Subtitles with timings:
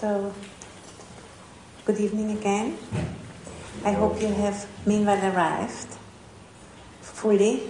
[0.00, 0.32] So,
[1.84, 2.78] good evening again.
[3.84, 5.98] I hope you have meanwhile arrived
[7.02, 7.64] fully,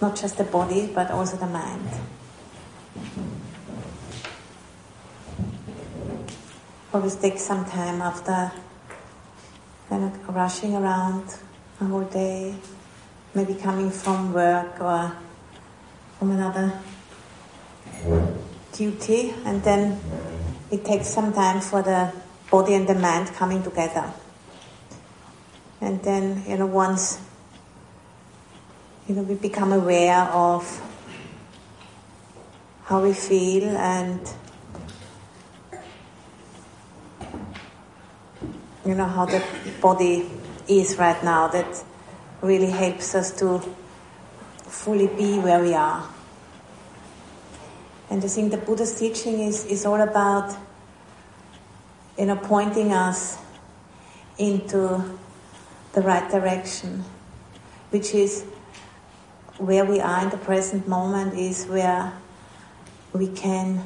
[0.00, 1.86] not just the body, but also the mind.
[6.94, 8.52] Always take some time after
[9.90, 11.28] you know, rushing around
[11.82, 12.54] a whole day,
[13.34, 15.12] maybe coming from work or
[16.18, 16.80] from another
[18.72, 20.00] duty, and then
[20.76, 22.12] it takes some time for the
[22.50, 24.12] body and the mind coming together.
[25.80, 27.18] And then, you know, once
[29.08, 30.64] you know, we become aware of
[32.84, 34.20] how we feel and
[38.84, 39.42] you know how the
[39.80, 40.28] body
[40.68, 41.84] is right now that
[42.42, 43.60] really helps us to
[44.64, 46.08] fully be where we are.
[48.10, 50.56] And I think the Buddha's teaching is, is all about,
[52.18, 53.38] you know, pointing us
[54.38, 55.18] into
[55.92, 57.04] the right direction,
[57.90, 58.44] which is
[59.58, 62.12] where we are in the present moment is where
[63.12, 63.82] we can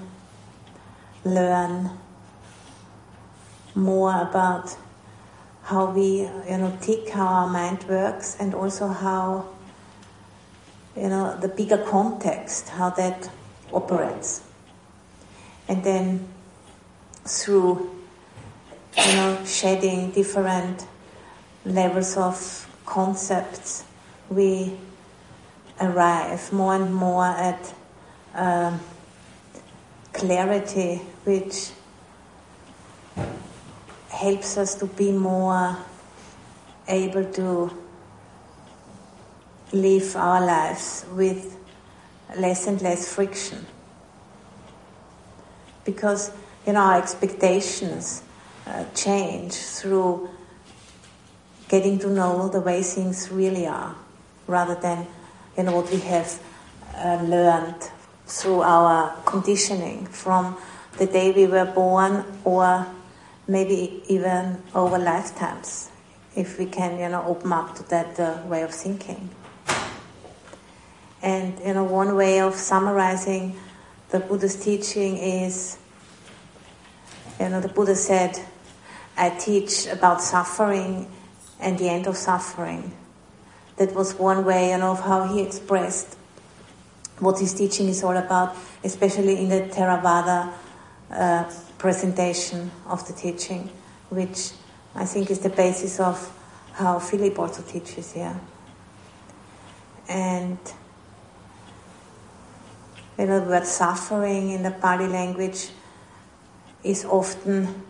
[1.25, 1.91] learn
[3.75, 4.77] more about
[5.62, 9.48] how we, you know, tick, how our mind works, and also how,
[10.97, 13.31] you know, the bigger context, how that
[13.72, 14.42] operates.
[15.69, 16.27] And then
[17.25, 18.00] through
[18.97, 20.87] you know shedding different
[21.65, 23.85] levels of concepts,
[24.29, 24.77] we
[25.81, 27.75] arrive more and more at
[28.35, 28.81] um,
[30.13, 31.71] clarity, which
[34.09, 35.77] helps us to be more
[36.89, 37.71] able to
[39.73, 41.57] live our lives with
[42.37, 43.65] less and less friction.
[45.85, 46.33] Because
[46.67, 48.23] you know our expectations
[48.71, 50.31] uh, change through
[51.69, 53.95] getting to know the way things really are,
[54.47, 55.06] rather than
[55.56, 56.41] you know what we have
[56.97, 57.91] uh, learned
[58.27, 60.56] through our conditioning from
[60.99, 62.87] the day we were born, or
[63.49, 65.91] maybe even over lifetimes,
[66.37, 69.31] if we can you know open up to that uh, way of thinking.
[71.23, 73.56] And you know, one way of summarizing
[74.11, 75.78] the Buddha's teaching is,
[77.39, 78.41] you know, the Buddha said,
[79.20, 81.06] "I teach about suffering
[81.60, 82.92] and the end of suffering."
[83.76, 86.16] That was one way, you know, of how he expressed
[87.19, 90.53] what his teaching is all about, especially in the Theravada
[91.10, 91.44] uh,
[91.78, 93.70] presentation of the teaching,
[94.08, 94.53] which
[94.94, 96.16] I think is the basis of
[96.72, 98.41] how Philip also teaches here.
[100.08, 100.58] And
[103.16, 105.69] the word suffering in the Pali language
[106.82, 107.82] is often,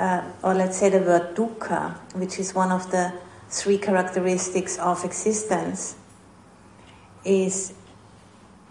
[0.00, 3.12] uh, or let's say the word dukkha, which is one of the
[3.50, 5.94] three characteristics of existence,
[7.24, 7.74] is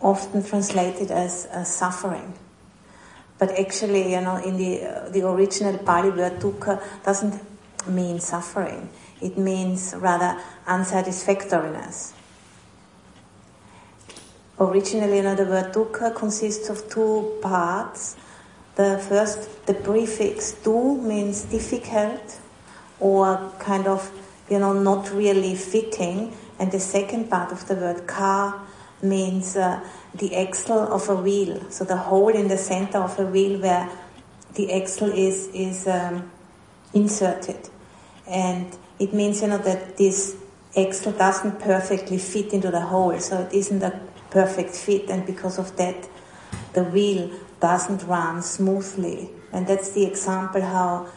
[0.01, 2.33] often translated as suffering.
[3.37, 7.39] But actually, you know, in the, uh, the original Pali word dukkha doesn't
[7.87, 8.89] mean suffering.
[9.21, 12.13] It means rather unsatisfactoriness.
[14.59, 18.17] Originally, you know, the word dukkha consists of two parts.
[18.79, 22.39] The first, the prefix du means difficult
[23.01, 24.09] or kind of,
[24.49, 26.33] you know, not really fitting.
[26.59, 28.57] And the second part of the word kha
[29.01, 29.85] means uh,
[30.15, 31.69] the axle of a wheel.
[31.69, 33.89] So the hole in the center of a wheel where
[34.53, 36.31] the axle is, is um,
[36.93, 37.69] inserted.
[38.27, 40.37] And it means, you know, that this
[40.77, 43.19] axle doesn't perfectly fit into the hole.
[43.19, 46.07] So it isn't a perfect fit, and because of that,
[46.71, 49.29] the wheel doesn't run smoothly.
[49.51, 51.09] And that's the example how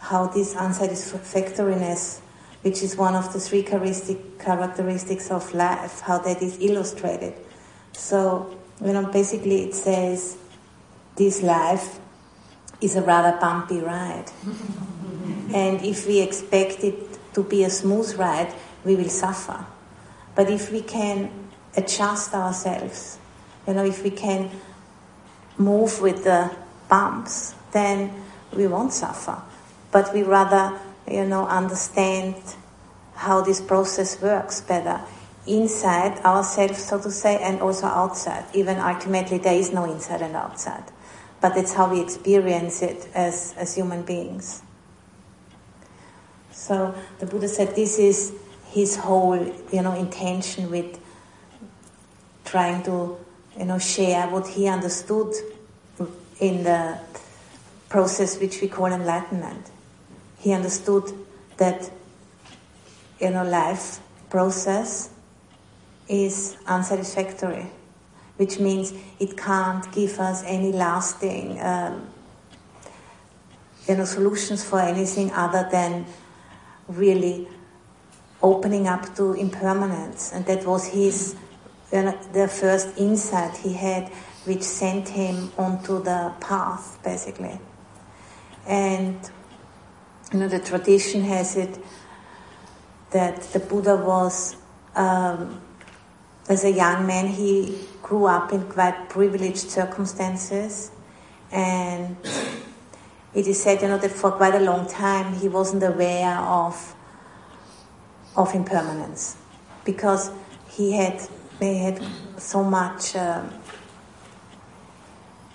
[0.00, 2.20] how this unsatisfactoriness,
[2.62, 7.32] which is one of the three characteristics of life, how that is illustrated.
[7.92, 8.54] So,
[8.84, 10.36] you know, basically it says
[11.16, 11.98] this life
[12.82, 14.30] is a rather bumpy ride.
[15.54, 18.52] and if we expect it to be a smooth ride,
[18.84, 19.64] we will suffer.
[20.34, 21.30] But if we can
[21.76, 23.18] adjust ourselves.
[23.66, 24.50] You know, if we can
[25.58, 26.50] move with the
[26.88, 28.12] bumps, then
[28.52, 29.40] we won't suffer.
[29.92, 30.78] But we rather,
[31.10, 32.34] you know, understand
[33.14, 35.00] how this process works better
[35.46, 38.44] inside ourselves, so to say, and also outside.
[38.54, 40.84] Even ultimately, there is no inside and outside.
[41.40, 44.62] But it's how we experience it as, as human beings.
[46.50, 48.32] So the Buddha said this is
[48.70, 50.98] his whole, you know, intention with
[52.44, 53.18] trying to,
[53.58, 55.32] you know, share what he understood
[56.40, 56.98] in the
[57.88, 59.70] process which we call enlightenment.
[60.38, 61.12] He understood
[61.56, 61.90] that
[63.20, 65.10] you know life process
[66.08, 67.66] is unsatisfactory,
[68.36, 72.08] which means it can't give us any lasting um,
[73.88, 76.04] you know solutions for anything other than
[76.88, 77.48] really
[78.42, 81.36] opening up to impermanence, and that was his
[82.02, 84.08] the first insight he had,
[84.44, 87.58] which sent him onto the path, basically.
[88.66, 89.18] And
[90.32, 91.78] you know, the tradition has it
[93.10, 94.56] that the Buddha was,
[94.96, 95.60] um,
[96.48, 100.90] as a young man, he grew up in quite privileged circumstances,
[101.52, 102.16] and
[103.34, 106.94] it is said, you know, that for quite a long time he wasn't aware of
[108.36, 109.36] of impermanence
[109.84, 110.32] because
[110.68, 111.20] he had
[111.64, 111.96] they had
[112.36, 113.16] so much.
[113.16, 113.50] Um,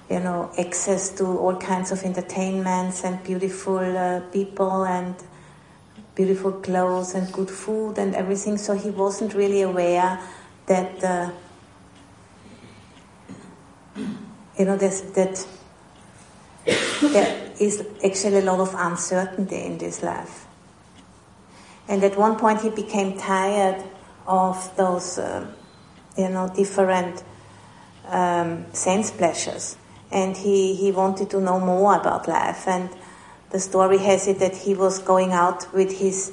[0.09, 5.13] you know, access to all kinds of entertainments and beautiful uh, people and
[6.15, 8.57] beautiful clothes and good food and everything.
[8.57, 10.19] So he wasn't really aware
[10.65, 11.29] that, uh,
[14.57, 15.45] you know, that
[16.65, 20.47] there is actually a lot of uncertainty in this life.
[21.87, 23.83] And at one point he became tired
[24.25, 25.45] of those, uh,
[26.19, 27.23] you know, different
[28.07, 29.77] um, sense pleasures
[30.11, 32.67] and he, he wanted to know more about life.
[32.67, 32.89] And
[33.51, 36.31] the story has it that he was going out with his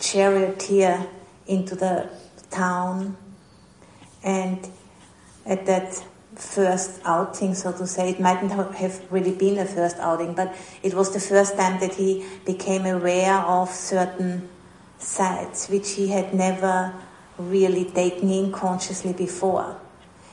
[0.00, 1.06] charioteer
[1.46, 2.08] into the
[2.50, 3.16] town,
[4.22, 4.66] and
[5.44, 6.02] at that
[6.34, 10.94] first outing, so to say, it mightn't have really been a first outing, but it
[10.94, 14.48] was the first time that he became aware of certain
[14.98, 16.94] sights which he had never
[17.38, 19.80] really taken in consciously before.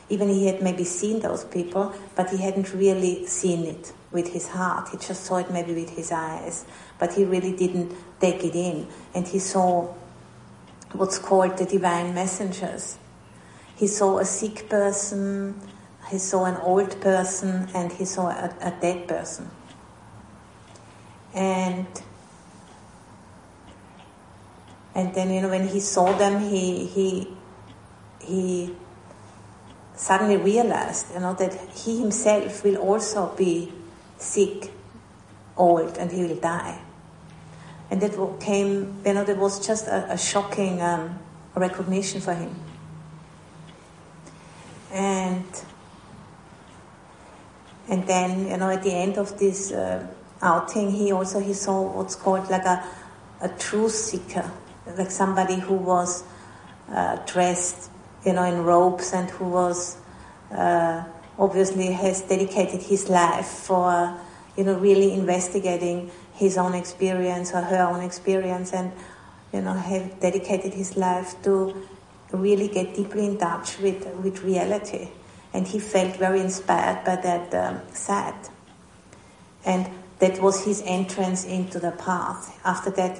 [0.09, 4.49] Even he had maybe seen those people, but he hadn't really seen it with his
[4.49, 4.89] heart.
[4.89, 6.65] He just saw it maybe with his eyes,
[6.99, 8.87] but he really didn't take it in.
[9.13, 9.93] And he saw
[10.91, 12.97] what's called the divine messengers.
[13.75, 15.59] He saw a sick person,
[16.09, 19.49] he saw an old person, and he saw a, a dead person.
[21.33, 21.87] And
[24.93, 27.27] and then you know when he saw them, he he
[28.19, 28.75] he
[29.95, 33.71] suddenly realized, you know, that he himself will also be
[34.17, 34.71] sick,
[35.55, 36.81] old, and he will die.
[37.91, 41.19] And that came, you know, that was just a, a shocking um,
[41.55, 42.55] recognition for him.
[44.91, 45.45] And
[47.87, 50.07] and then, you know, at the end of this uh,
[50.41, 52.83] outing, he also he saw what's called like a
[53.41, 54.49] a truth seeker,
[54.97, 56.23] like somebody who was
[56.89, 57.91] uh, dressed
[58.25, 59.97] you know, in robes and who was
[60.51, 61.03] uh,
[61.39, 64.15] obviously has dedicated his life for,
[64.57, 68.91] you know, really investigating his own experience or her own experience and,
[69.51, 71.75] you know, have dedicated his life to
[72.31, 75.09] really get deeply in touch with, with reality.
[75.53, 78.49] And he felt very inspired by that um, sight.
[79.65, 79.89] And
[80.19, 82.59] that was his entrance into the path.
[82.63, 83.19] After that,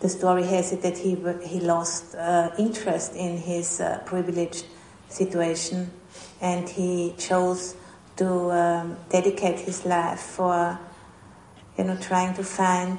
[0.00, 1.16] the story has it that he,
[1.46, 4.64] he lost uh, interest in his uh, privileged
[5.08, 5.90] situation
[6.40, 7.76] and he chose
[8.16, 10.78] to um, dedicate his life for
[11.76, 12.98] you know trying to find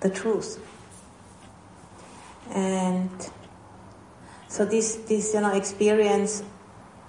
[0.00, 0.60] the truth.
[2.50, 3.10] And
[4.48, 6.42] so this this you know experience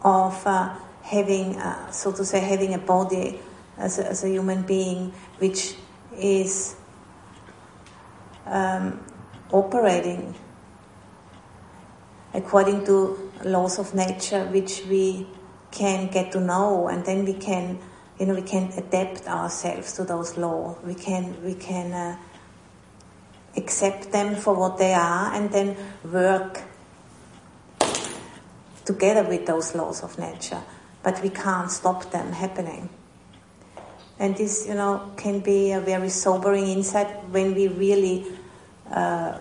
[0.03, 3.39] of uh, having uh, so to say having a body
[3.77, 5.75] as a, as a human being which
[6.17, 6.75] is
[8.49, 9.05] um,
[9.51, 10.35] operating
[12.33, 15.25] according to laws of nature, which we
[15.71, 17.79] can get to know, and then we can,
[18.19, 20.77] you know, we can adapt ourselves to those laws.
[20.83, 22.17] We can, we can uh,
[23.55, 26.61] accept them for what they are, and then work
[28.85, 30.61] together with those laws of nature.
[31.03, 32.89] But we can't stop them happening.
[34.19, 38.25] And this, you know, can be a very sobering insight when we really
[38.91, 39.39] uh,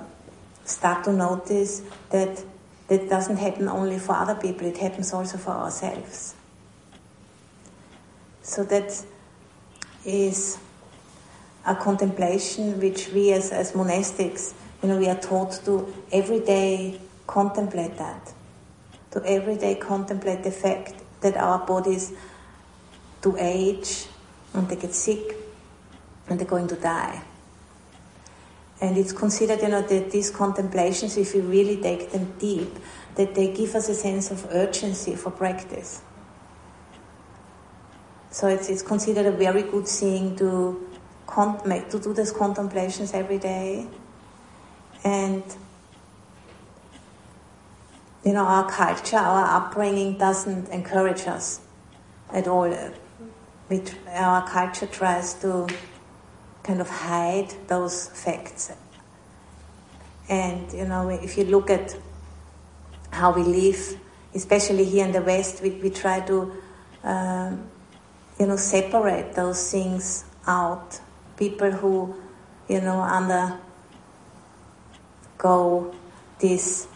[0.64, 2.42] start to notice that
[2.88, 6.34] that doesn't happen only for other people, it happens also for ourselves.
[8.42, 9.04] So that
[10.04, 10.58] is
[11.66, 17.00] a contemplation which we as, as monastics, you know, we are taught to every day
[17.26, 18.32] contemplate that.
[19.12, 22.12] To every day contemplate the fact that our bodies
[23.22, 24.06] do age
[24.54, 25.36] and they get sick
[26.28, 27.22] and they're going to die.
[28.86, 32.72] And it's considered, you know, that these contemplations, if we really take them deep,
[33.16, 36.02] that they give us a sense of urgency for practice.
[38.30, 40.88] So it's, it's considered a very good thing to,
[41.26, 41.58] con-
[41.90, 43.88] to do these contemplations every day.
[45.02, 45.42] And
[48.24, 51.58] you know, our culture, our upbringing doesn't encourage us
[52.32, 52.72] at all.
[53.68, 55.66] We, our culture tries to
[56.66, 58.72] kind of hide those facts.
[60.28, 61.96] And, you know, if you look at
[63.10, 63.96] how we live,
[64.34, 66.52] especially here in the West, we, we try to,
[67.04, 67.68] um,
[68.40, 71.00] you know, separate those things out.
[71.36, 72.16] People who,
[72.68, 73.00] you know,
[75.38, 75.94] undergo
[76.40, 76.88] these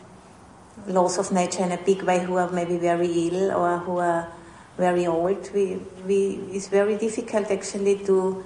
[0.89, 4.33] laws of nature in a big way, who are maybe very ill or who are
[4.77, 8.43] very old, we, we, it's very difficult actually to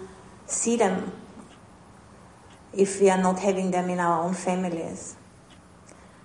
[0.46, 1.12] see them
[2.72, 5.16] if we are not having them in our own families.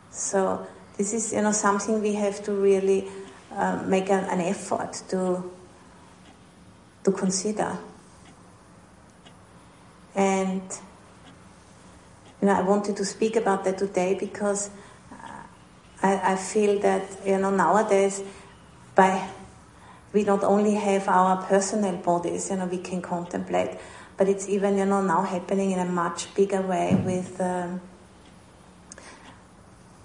[0.09, 0.65] So
[0.97, 3.07] this is you know something we have to really
[3.51, 5.49] uh, make an, an effort to
[7.03, 7.77] to consider.
[10.15, 10.61] And
[12.41, 14.69] you know I wanted to speak about that today because
[16.01, 18.23] I, I feel that you know nowadays
[18.95, 19.29] by
[20.13, 23.77] we not only have our personal bodies, you know, we can contemplate,
[24.19, 27.79] but it's even, you know, now happening in a much bigger way with um,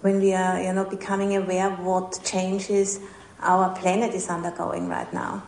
[0.03, 3.01] when we are, you know, becoming aware of what changes
[3.41, 5.43] our planet is undergoing right now.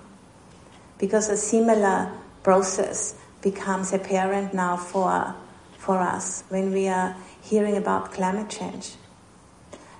[0.98, 2.10] Because a similar
[2.42, 5.32] process becomes apparent now for,
[5.78, 8.94] for us when we are hearing about climate change.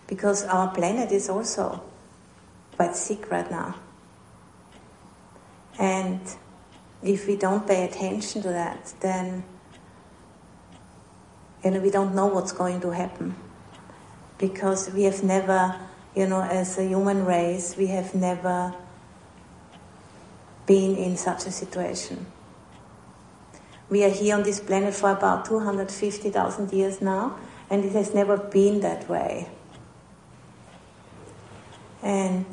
[0.09, 1.81] Because our planet is also
[2.75, 3.77] quite sick right now.
[5.79, 6.21] And
[7.07, 9.45] if we don't pay attention to that, then
[11.65, 13.35] you know we don't know what's going to happen
[14.39, 15.75] because we have never,
[16.15, 18.75] you know, as a human race, we have never
[20.67, 22.27] been in such a situation.
[23.89, 27.39] We are here on this planet for about 250,000 years now,
[27.71, 29.49] and it has never been that way.
[32.03, 32.47] And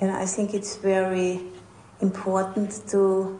[0.00, 1.40] you know, I think it's very
[2.00, 3.38] important to,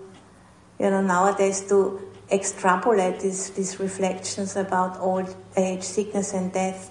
[0.79, 2.00] you know, nowadays to
[2.31, 6.91] extrapolate these, these reflections about old age, sickness, and death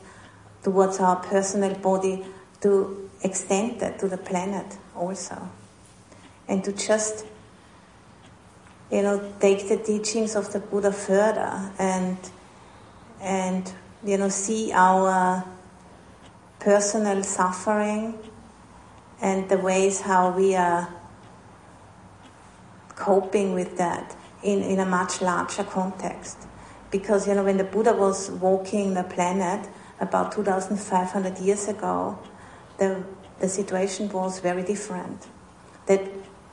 [0.63, 2.25] towards our personal body,
[2.61, 5.49] to extend that to the planet also.
[6.47, 7.25] And to just,
[8.91, 12.17] you know, take the teachings of the Buddha further and,
[13.21, 13.71] and
[14.03, 15.45] you know, see our
[16.59, 18.17] personal suffering
[19.21, 20.87] and the ways how we are
[22.97, 26.47] coping with that in, in a much larger context.
[26.91, 32.19] Because, you know, when the Buddha was walking the planet about 2,500 years ago,
[32.77, 33.03] the,
[33.39, 35.27] the situation was very different.
[35.85, 36.01] That,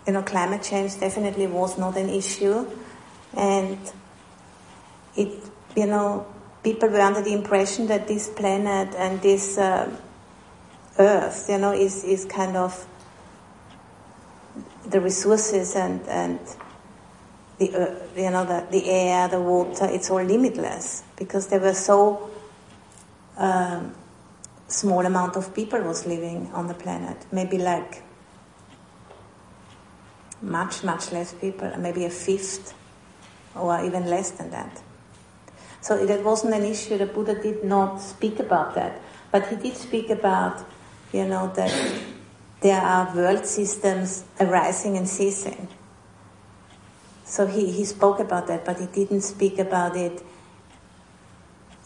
[0.07, 2.67] you know, climate change definitely was not an issue.
[3.37, 3.79] And
[5.17, 5.33] it,
[5.77, 6.27] you know,
[6.63, 9.95] people were under the impression that this planet and this uh,
[10.99, 12.87] earth, you know, is, is kind of
[14.95, 16.39] the resources and, and
[17.59, 21.75] the, uh, you know, the, the air, the water, it's all limitless because there were
[21.75, 22.31] so
[23.37, 23.93] um,
[24.69, 27.27] small amount of people was living on the planet.
[27.33, 28.05] Maybe like
[30.41, 32.73] much, much less people, maybe a fifth
[33.57, 34.81] or even less than that.
[35.81, 36.99] So that wasn't an issue.
[36.99, 40.65] The Buddha did not speak about that, but he did speak about,
[41.13, 41.73] you know, that
[42.65, 45.69] there are world systems arising and ceasing.
[47.27, 50.23] So he, he spoke about that, but he didn't speak about it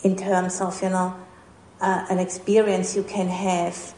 [0.04, 1.16] in terms of, you know,
[1.80, 3.92] uh, an experience you can have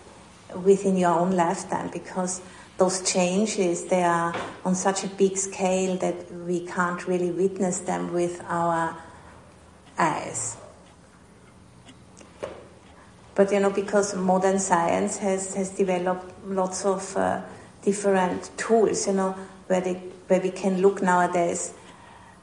[0.64, 2.40] within your own lifetime because
[2.78, 4.34] those changes, they are
[4.64, 8.96] on such a big scale that we can't really witness them with our
[9.98, 10.56] eyes.
[13.40, 17.40] But you know, because modern science has, has developed lots of uh,
[17.80, 19.34] different tools, you know,
[19.66, 19.94] where, they,
[20.26, 21.72] where we can look nowadays,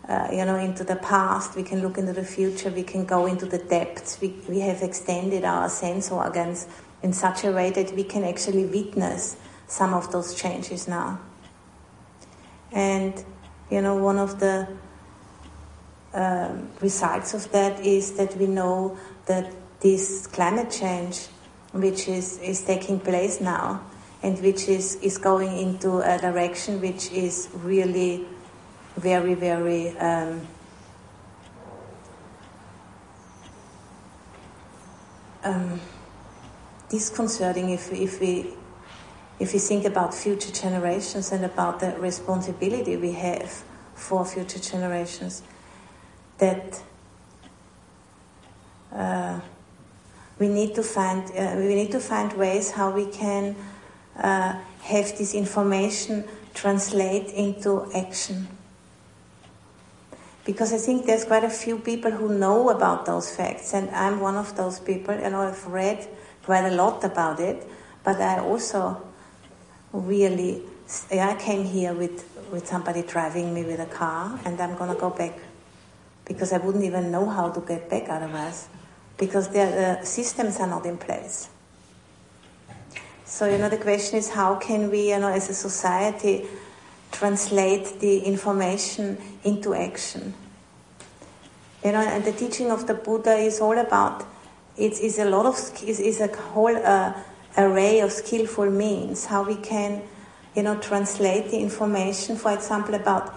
[0.09, 3.27] uh, you know, into the past, we can look into the future, we can go
[3.27, 4.19] into the depths.
[4.19, 6.65] We, we have extended our sense organs
[7.03, 9.37] in such a way that we can actually witness
[9.67, 11.19] some of those changes now.
[12.71, 13.23] And,
[13.69, 14.67] you know, one of the
[16.15, 21.27] um, results of that is that we know that this climate change,
[21.71, 23.81] which is, is taking place now,
[24.23, 28.25] and which is, is going into a direction which is really
[28.95, 30.41] very, very um,
[35.43, 35.79] um,
[36.89, 38.53] disconcerting if, if we
[39.39, 45.43] if we think about future generations and about the responsibility we have for future generations,
[46.39, 46.81] that
[48.91, 49.39] uh,
[50.39, 53.55] we need to find uh, we need to find ways how we can
[54.17, 58.47] uh, have this information translate into action.
[60.45, 64.19] Because I think there's quite a few people who know about those facts, and I'm
[64.21, 65.15] one of those people.
[65.15, 66.07] Know, I've read
[66.43, 67.67] quite a lot about it,
[68.03, 69.01] but I also
[69.91, 70.63] really
[71.11, 75.09] I came here with with somebody driving me with a car, and I'm gonna go
[75.09, 75.37] back
[76.25, 78.67] because I wouldn't even know how to get back otherwise,
[79.17, 81.49] because the systems are not in place.
[83.25, 86.45] So, you know, the question is how can we, you know, as a society,
[87.11, 90.33] translate the information into action?
[91.83, 94.25] You know, and the teaching of the Buddha is all about,
[94.77, 97.13] it is a lot of, is, is a whole uh,
[97.57, 100.01] array of skillful means, how we can,
[100.55, 103.33] you know, translate the information, for example, about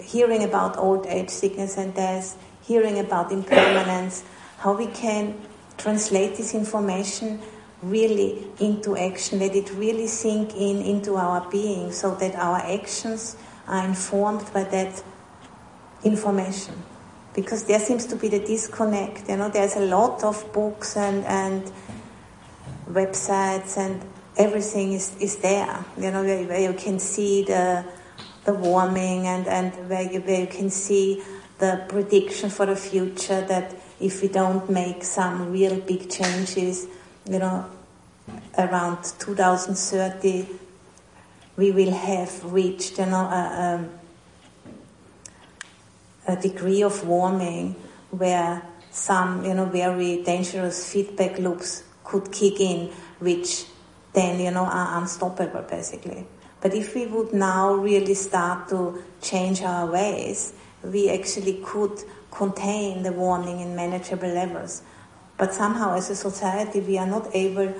[0.00, 4.24] hearing about old age, sickness and death, hearing about impermanence,
[4.66, 5.32] how we can
[5.78, 7.38] translate this information
[7.82, 13.36] really into action, let it really sink in into our being so that our actions
[13.68, 15.00] are informed by that
[16.02, 16.74] information.
[17.32, 19.28] Because there seems to be the disconnect.
[19.28, 21.70] You know, there's a lot of books and, and
[22.90, 24.02] websites and
[24.36, 25.84] everything is, is there.
[25.96, 27.84] You know, where, where you can see the
[28.46, 31.20] the warming and, and where you, where you can see
[31.58, 36.86] the prediction for the future that if we don't make some real big changes,
[37.28, 37.66] you know,
[38.58, 40.46] around 2030,
[41.56, 43.88] we will have reached, you know, a,
[46.26, 47.74] a, a degree of warming
[48.10, 53.64] where some, you know, very dangerous feedback loops could kick in, which
[54.12, 56.26] then, you know, are unstoppable, basically.
[56.60, 62.02] But if we would now really start to change our ways, we actually could
[62.36, 64.82] contain the warming in manageable levels.
[65.38, 67.74] But somehow, as a society, we are not able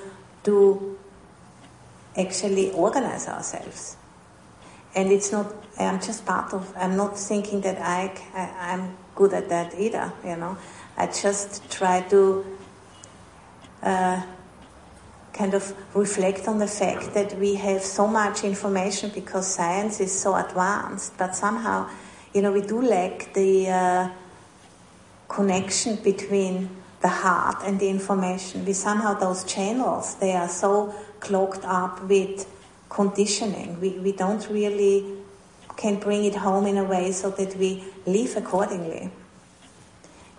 [0.45, 0.99] to
[2.17, 3.97] actually organize ourselves.
[4.95, 9.35] And it's not, I'm just part of, I'm not thinking that I, I, am good
[9.35, 10.57] at that either, you know.
[10.97, 12.57] I just try to
[13.83, 14.23] uh,
[15.35, 20.19] kind of reflect on the fact that we have so much information because science is
[20.19, 21.91] so advanced, but somehow,
[22.33, 24.09] you know, we do lack the uh,
[25.29, 26.71] connection between
[27.03, 28.65] the heart and the information.
[28.65, 32.49] We somehow, those channels, they are so clogged up with
[32.89, 33.81] conditioning.
[33.81, 35.17] We, we don't really
[35.77, 39.11] can bring it home in a way so that we live accordingly.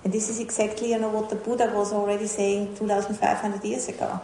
[0.04, 4.22] And this is exactly, you know, what the Buddha was already saying 2,500 years ago.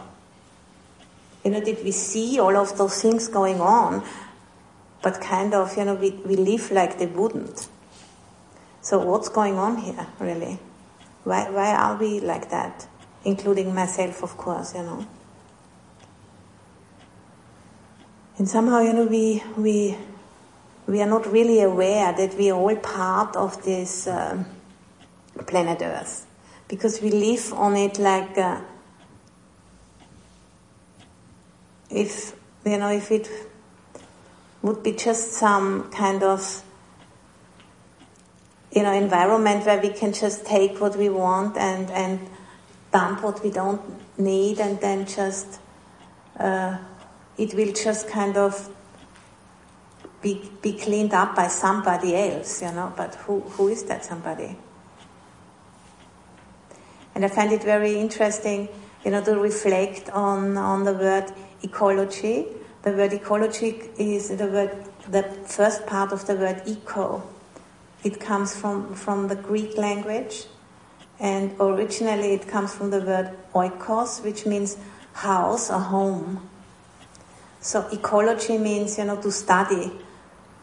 [1.44, 4.02] You know, did we see all of those things going on,
[5.02, 7.68] but kind of, you know, we, we live like they wouldn't.
[8.84, 10.58] So what's going on here, really?
[11.24, 12.86] Why, why are we like that?
[13.24, 15.06] Including myself, of course, you know.
[18.36, 19.96] And somehow, you know, we, we,
[20.86, 24.44] we are not really aware that we are all part of this uh,
[25.46, 26.26] planet Earth.
[26.68, 28.60] Because we live on it like uh,
[31.88, 33.30] if you know if it
[34.60, 36.62] would be just some kind of
[38.74, 42.20] you know environment where we can just take what we want and and
[42.92, 43.80] dump what we don't
[44.18, 45.60] need and then just
[46.38, 46.76] uh,
[47.36, 48.70] it will just kind of
[50.24, 54.56] be, be cleaned up by somebody else, you know, but who, who is that somebody?
[57.14, 58.68] And I find it very interesting,
[59.04, 61.30] you know, to reflect on, on the word
[61.62, 62.46] ecology.
[62.82, 67.22] The word ecology is the word, the first part of the word eco.
[68.04, 70.44] It comes from, from the Greek language,
[71.18, 74.76] and originally it comes from the word oikos, which means
[75.14, 76.48] house or home.
[77.60, 79.90] So ecology means, you know, to study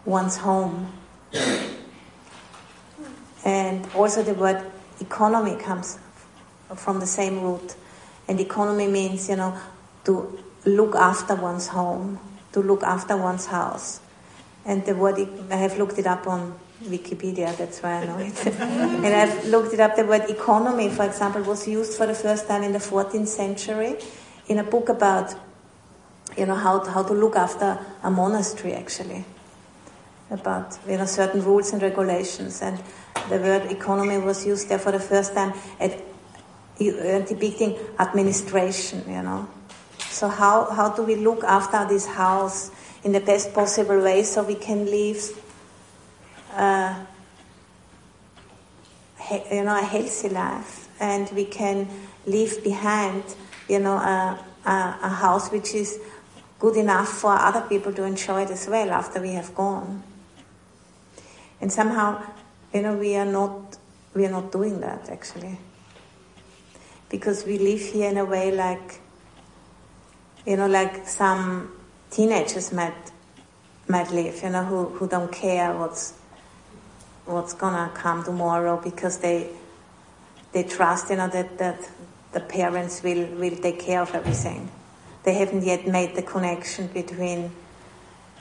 [0.05, 0.93] one's home.
[3.43, 4.63] and also the word
[4.99, 5.97] economy comes
[6.75, 7.75] from the same root.
[8.27, 9.57] And economy means, you know,
[10.03, 12.19] to look after one's home,
[12.53, 13.99] to look after one's house.
[14.63, 18.47] And the word, I have looked it up on Wikipedia, that's why I know it.
[18.47, 22.47] and I've looked it up, the word economy, for example, was used for the first
[22.47, 23.97] time in the 14th century
[24.47, 25.33] in a book about,
[26.37, 29.25] you know, how, how to look after a monastery, actually.
[30.29, 32.61] About, you know, certain rules and regulations.
[32.61, 32.81] And
[33.29, 36.01] the word economy was used there for the first time at
[36.79, 39.47] depicting administration, you know
[40.09, 42.71] So how, how do we look after this house
[43.03, 45.17] in the best possible way so we can live
[46.55, 47.05] uh,
[49.51, 51.87] you know, a healthy life and we can
[52.25, 53.23] leave behind,
[53.67, 55.99] you know, a, a, a house which is
[56.59, 60.03] good enough for other people to enjoy it as well after we have gone.
[61.59, 62.23] And somehow,
[62.73, 63.77] you know, we are not
[64.13, 65.57] we are not doing that actually.
[67.09, 68.99] Because we live here in a way like
[70.45, 71.71] you know, like some
[72.09, 73.11] teenagers might
[73.87, 76.13] might live, you know, who, who don't care what's
[77.25, 79.49] what's gonna come tomorrow because they
[80.51, 81.89] they trust, you know, that, that
[82.33, 84.69] the parents will, will take care of everything.
[85.23, 87.51] They haven't yet made the connection between,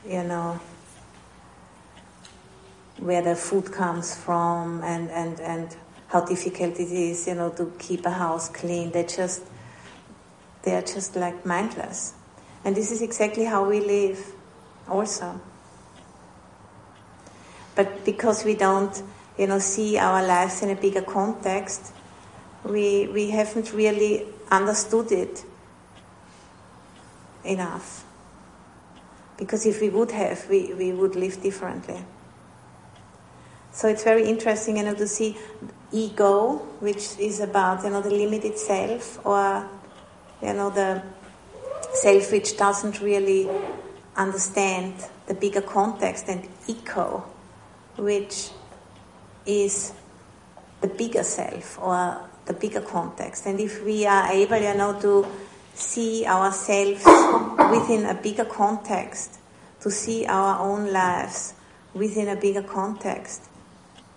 [0.05, 0.61] you know,
[2.99, 5.77] where the food comes from and, and, and
[6.09, 8.91] how difficult it is, you know, to keep a house clean.
[8.91, 9.43] They just
[10.63, 12.13] they are just like mindless.
[12.65, 14.33] And this is exactly how we live
[14.87, 15.41] also.
[17.75, 19.03] But because we don't,
[19.39, 21.93] you know, see our lives in a bigger context,
[22.65, 25.45] we, we haven't really understood it
[27.45, 28.05] enough.
[29.39, 32.05] Because if we would have, we, we would live differently.
[33.73, 35.39] So it's very interesting, you know, to see
[35.93, 39.67] ego, which is about, you know, the limited self, or,
[40.43, 41.03] you know, the
[41.95, 43.49] self which doesn't really
[44.17, 44.95] understand
[45.27, 47.25] the bigger context, and eco,
[48.01, 48.51] which
[49.47, 49.93] is
[50.81, 53.47] the bigger self, or the bigger context.
[53.47, 55.27] And if we are able, you know, to
[55.75, 57.05] see ourselves
[57.71, 59.39] within a bigger context,
[59.81, 61.55] to see our own lives
[61.95, 63.45] within a bigger context,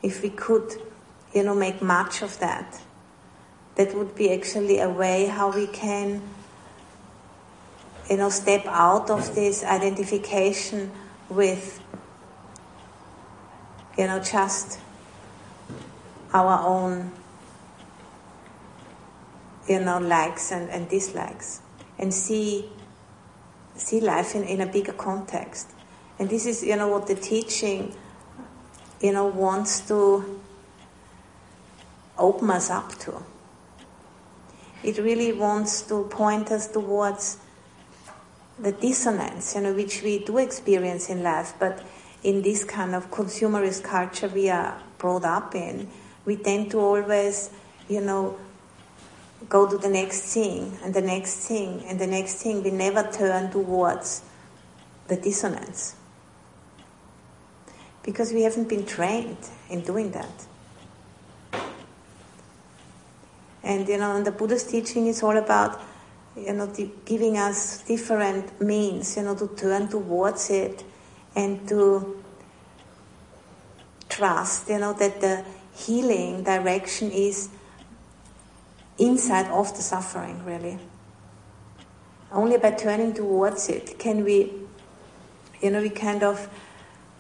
[0.02, 0.74] if we could,
[1.34, 2.82] you know, make much of that,
[3.76, 6.22] that would be actually a way how we can,
[8.10, 10.92] you know, step out of this identification
[11.30, 11.83] with,
[13.98, 14.80] you know, just
[16.34, 17.12] our own
[19.68, 21.62] you know, likes and, and dislikes
[21.98, 22.70] and see
[23.76, 25.72] see life in, in a bigger context.
[26.20, 27.96] And this is, you know, what the teaching,
[29.02, 30.40] you know, wants to
[32.18, 33.24] open us up to.
[34.84, 37.38] It really wants to point us towards
[38.60, 41.84] the dissonance, you know, which we do experience in life, but
[42.24, 45.90] in this kind of consumerist culture we are brought up in,
[46.26, 47.50] we tend to always,
[47.90, 48.40] you know,
[49.50, 52.64] go to the next thing and the next thing and the next thing.
[52.64, 54.24] We never turn towards
[55.08, 55.96] the dissonance
[58.04, 60.48] because we haven't been trained in doing that.
[63.64, 65.82] And you know, and the Buddha's teaching is all about
[66.38, 66.74] you know
[67.06, 70.84] giving us different means, you know, to turn towards it
[71.36, 72.24] and to
[74.10, 75.44] trust, you know, that the
[75.76, 77.50] healing direction is
[78.98, 80.78] inside of the suffering, really.
[82.32, 84.52] Only by turning towards it can we,
[85.62, 86.50] you know, we kind of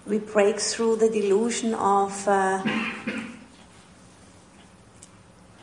[0.05, 2.61] we break through the delusion of uh,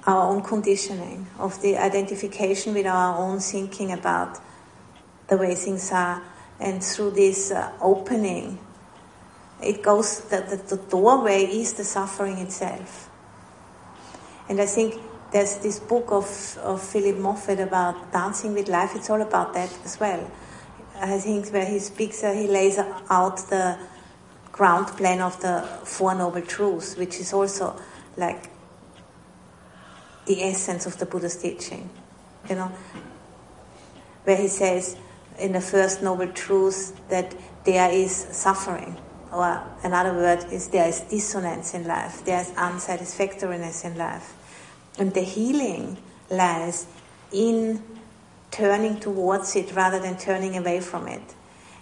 [0.07, 4.39] our own conditioning, of the identification with our own thinking about
[5.29, 6.23] the way things are,
[6.61, 8.59] and through this uh, opening,
[9.62, 13.09] it goes that the, the doorway is the suffering itself.
[14.49, 15.01] And I think
[15.33, 18.94] there's this book of, of Philip Moffitt about dancing with life.
[18.94, 20.31] It's all about that as well.
[20.96, 23.79] I think where he speaks, uh, he lays out the
[24.53, 27.81] ground plan of the Four Noble Truths, which is also
[28.16, 28.51] like
[30.27, 31.88] the essence of the Buddha's teaching.
[32.49, 32.73] You know,
[34.25, 34.96] where he says
[35.40, 38.96] in the first Noble Truth that there is suffering,
[39.33, 44.35] or another word is there is dissonance in life, there is unsatisfactoriness in life
[45.00, 45.96] and the healing
[46.31, 46.87] lies
[47.33, 47.83] in
[48.50, 51.22] turning towards it rather than turning away from it.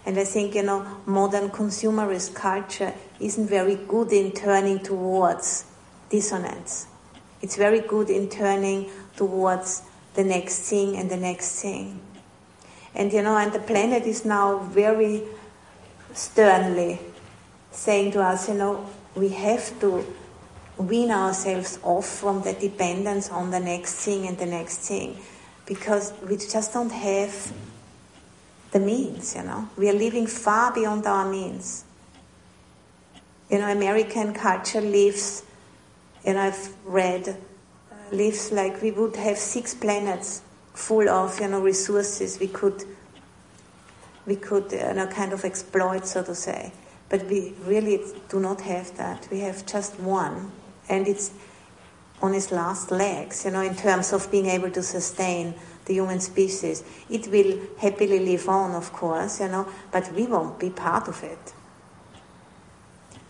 [0.05, 5.65] And I think, you know, modern consumerist culture isn't very good in turning towards
[6.09, 6.87] dissonance.
[7.41, 11.99] It's very good in turning towards the next thing and the next thing.
[12.95, 15.23] And, you know, and the planet is now very
[16.13, 16.99] sternly
[17.71, 20.05] saying to us, you know, we have to
[20.77, 25.17] wean ourselves off from the dependence on the next thing and the next thing
[25.65, 27.53] because we just don't have
[28.71, 29.69] the means, you know.
[29.77, 31.85] We are living far beyond our means.
[33.49, 35.43] You know, American culture lives,
[36.23, 40.41] and I've read, uh, lives like we would have six planets
[40.73, 42.83] full of you know resources we could
[44.25, 46.71] we could uh, you know kind of exploit so to say.
[47.09, 49.27] But we really do not have that.
[49.31, 50.51] We have just one
[50.87, 51.31] and it's
[52.21, 55.55] on its last legs you know in terms of being able to sustain
[55.85, 56.83] the human species.
[57.09, 61.23] It will happily live on of course you know but we won't be part of
[61.23, 61.53] it.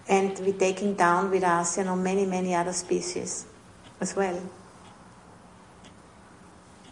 [0.08, 3.46] And we're taking down with us you know many many other species
[4.02, 4.42] as well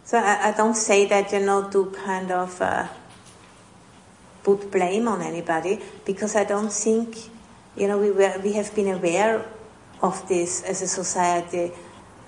[0.08, 2.88] so I, I, don't say that, you know, to kind of uh,
[4.42, 7.14] put blame on anybody, because I don't think,
[7.76, 9.44] you know, we, were, we have been aware
[10.00, 11.72] of this as a society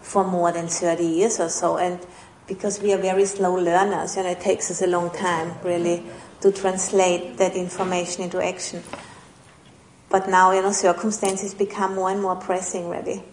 [0.03, 1.99] for more than 30 years or so, and
[2.47, 6.05] because we are very slow learners, you know, it takes us a long time, really,
[6.43, 8.83] to translate that information into action.
[10.11, 13.25] But now, you know, circumstances become more and more pressing, really.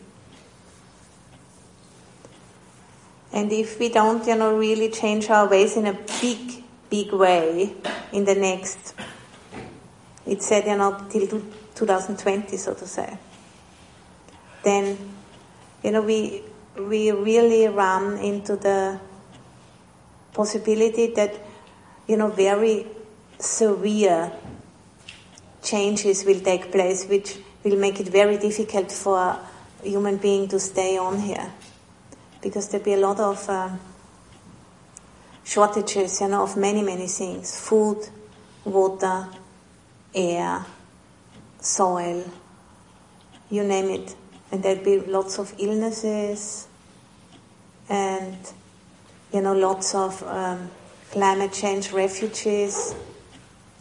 [3.37, 7.71] And if we don't, you know, really change our ways in a big, big way
[8.11, 8.95] in the next,
[10.25, 11.27] it said, you know, till
[11.75, 13.15] 2020, so to say,
[14.63, 14.97] then,
[15.83, 16.41] you know, we,
[16.79, 18.99] we really run into the
[20.33, 21.35] possibility that,
[22.07, 22.87] you know, very
[23.37, 24.31] severe
[25.61, 29.39] changes will take place, which will make it very difficult for a
[29.83, 31.51] human being to stay on here
[32.41, 33.79] because there'll be a lot of um,
[35.43, 38.07] shortages, you know, of many, many things food,
[38.65, 39.27] water,
[40.13, 40.65] air,
[41.59, 42.23] soil,
[43.49, 44.15] you name it.
[44.51, 46.67] And there'll be lots of illnesses
[47.89, 48.37] and,
[49.33, 50.69] you know, lots of um,
[51.11, 52.95] climate change refugees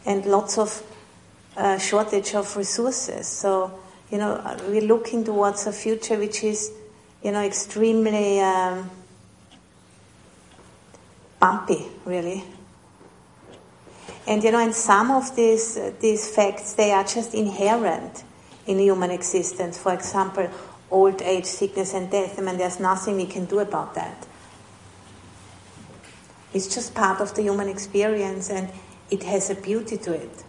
[0.04, 0.82] and lots of
[1.56, 3.26] uh, shortage of resources.
[3.26, 3.78] So,
[4.10, 6.72] you know, we're looking towards a future which is
[7.22, 8.90] you know, extremely um,
[11.40, 12.44] bumpy, really.
[14.26, 18.24] And you know, and some of these these facts they are just inherent
[18.66, 19.78] in human existence.
[19.78, 20.50] For example,
[20.90, 22.38] old age, sickness, and death.
[22.38, 24.26] I mean, there's nothing we can do about that.
[26.52, 28.68] It's just part of the human experience, and
[29.10, 30.44] it has a beauty to it.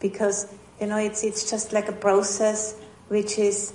[0.00, 2.74] Because you know, it's it's just like a process
[3.08, 3.72] which is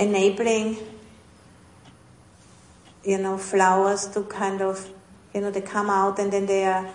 [0.00, 0.78] enabling,
[3.04, 4.90] you know, flowers to kind of,
[5.34, 6.90] you know, they come out and then they are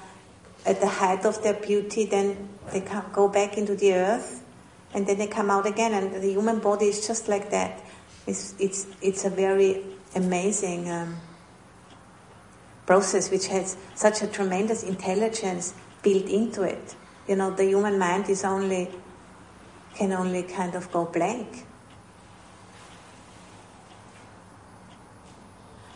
[0.66, 2.82] at the height of their beauty, then they
[3.14, 4.44] go back into the earth
[4.94, 5.94] and then they come out again.
[5.94, 7.82] And the human body is just like that.
[8.26, 9.84] It's, it's, it's a very
[10.16, 11.18] amazing um,
[12.88, 16.96] process which has such a tremendous intelligence built into it.
[17.28, 18.90] You know, the human mind is only,
[19.96, 21.65] can only kind of go blank.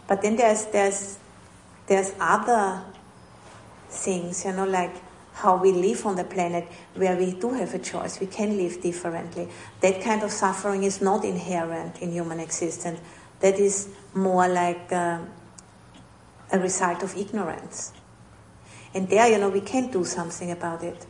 [0.09, 1.19] But then there's there's
[1.85, 2.83] there's other
[3.89, 4.95] things, you know, like
[5.33, 8.19] how we live on the planet, where we do have a choice.
[8.19, 9.47] We can live differently.
[9.81, 12.99] That kind of suffering is not inherent in human existence.
[13.39, 15.19] That is more like uh,
[16.51, 17.93] a result of ignorance.
[18.93, 21.05] And there, you know, we can do something about it.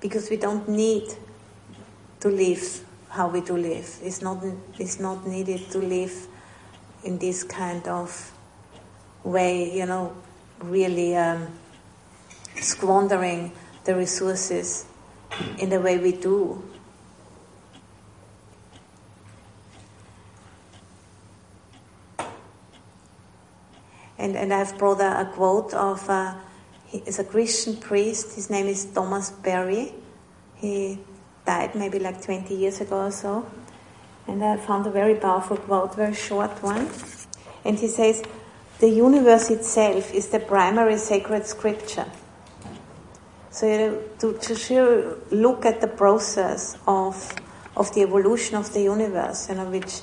[0.00, 1.08] Because we don't need
[2.20, 3.98] to live how we do live.
[4.02, 4.44] It's not,
[4.78, 6.27] it's not needed to live
[7.08, 8.32] in this kind of
[9.24, 10.14] way, you know,
[10.60, 11.48] really um,
[12.60, 13.50] squandering
[13.84, 14.84] the resources
[15.58, 16.62] in the way we do.
[24.18, 26.34] And, and I've brought a, a quote of uh,
[26.88, 28.34] he is a Christian priest.
[28.34, 29.94] His name is Thomas Berry.
[30.56, 30.98] He
[31.46, 33.46] died maybe like 20 years ago or so.
[34.28, 36.88] And I found a very powerful quote, very short one.
[37.64, 38.22] And he says,
[38.78, 42.06] The universe itself is the primary sacred scripture.
[43.50, 47.34] So to, to look at the process of,
[47.76, 50.02] of the evolution of the universe, you know, which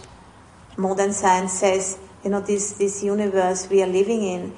[0.75, 4.53] modern science says, you know, this, this universe we are living in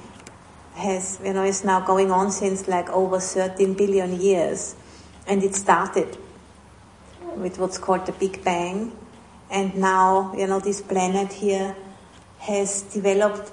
[0.74, 4.74] has, you know, is now going on since like over 13 billion years.
[5.26, 6.16] And it started
[7.36, 8.92] with what's called the Big Bang,
[9.50, 11.74] and now, you know, this planet here
[12.38, 13.50] has developed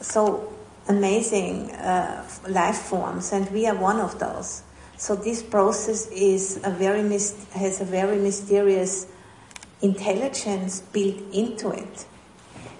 [0.00, 0.52] so
[0.88, 4.62] amazing uh, life forms, and we are one of those.
[4.96, 9.06] So this process is a very has a very mysterious
[9.82, 12.06] intelligence built into it,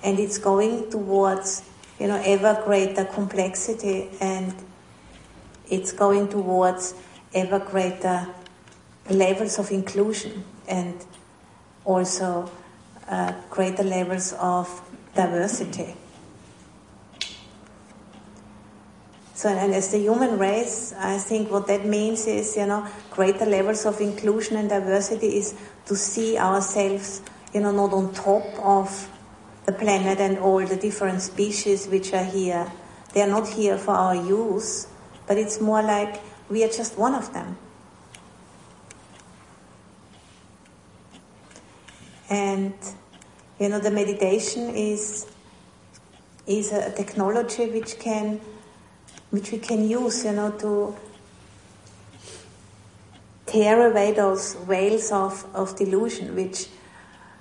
[0.03, 1.63] and it's going towards
[2.01, 4.55] you know ever greater complexity, and
[5.71, 6.95] it's going towards
[7.35, 8.27] ever greater
[9.11, 10.95] levels of inclusion and
[11.89, 12.51] also
[13.09, 14.69] uh, greater levels of
[15.15, 15.95] diversity.
[19.35, 23.47] So, and as the human race, I think what that means is, you know, greater
[23.47, 25.55] levels of inclusion and diversity is
[25.87, 27.23] to see ourselves,
[27.55, 29.09] you know, not on top of
[29.65, 32.71] the planet and all the different species which are here.
[33.15, 34.89] They are not here for our use,
[35.27, 36.21] but it's more like
[36.51, 37.57] we are just one of them.
[42.31, 42.75] And,
[43.59, 45.27] you know, the meditation is,
[46.47, 48.41] is a technology which can
[49.31, 50.97] which we can use, you know, to
[53.47, 56.67] tear away those veils of, of delusion, which,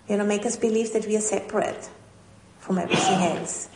[0.09, 1.89] you know, make us believe that we are separate
[2.59, 3.69] from everything else,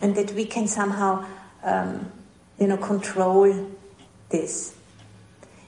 [0.00, 1.24] and that we can somehow,
[1.62, 2.10] um,
[2.58, 3.70] you know, control
[4.30, 4.74] this.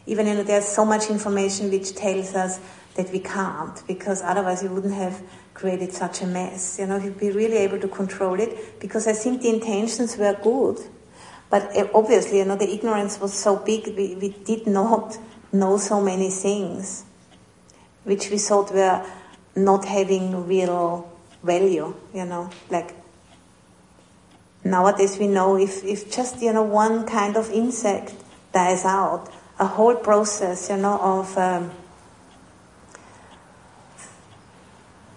[0.07, 2.61] Even you know, there's so much information which tells us
[2.97, 5.23] that we can't, because otherwise we wouldn't have
[5.55, 6.79] created such a mess.
[6.79, 10.37] You know, we'd be really able to control it, because I think the intentions were
[10.43, 10.79] good
[11.49, 15.17] but eh, obviously, you know, the ignorance was so big, we, we did not
[15.53, 17.05] know so many things,
[18.05, 19.05] which we thought were
[19.55, 21.11] not having real
[21.43, 22.95] value, you know, like
[24.65, 28.15] nowadays we know if, if just, you know, one kind of insect
[28.53, 31.71] dies out, a whole process, you know, of, um,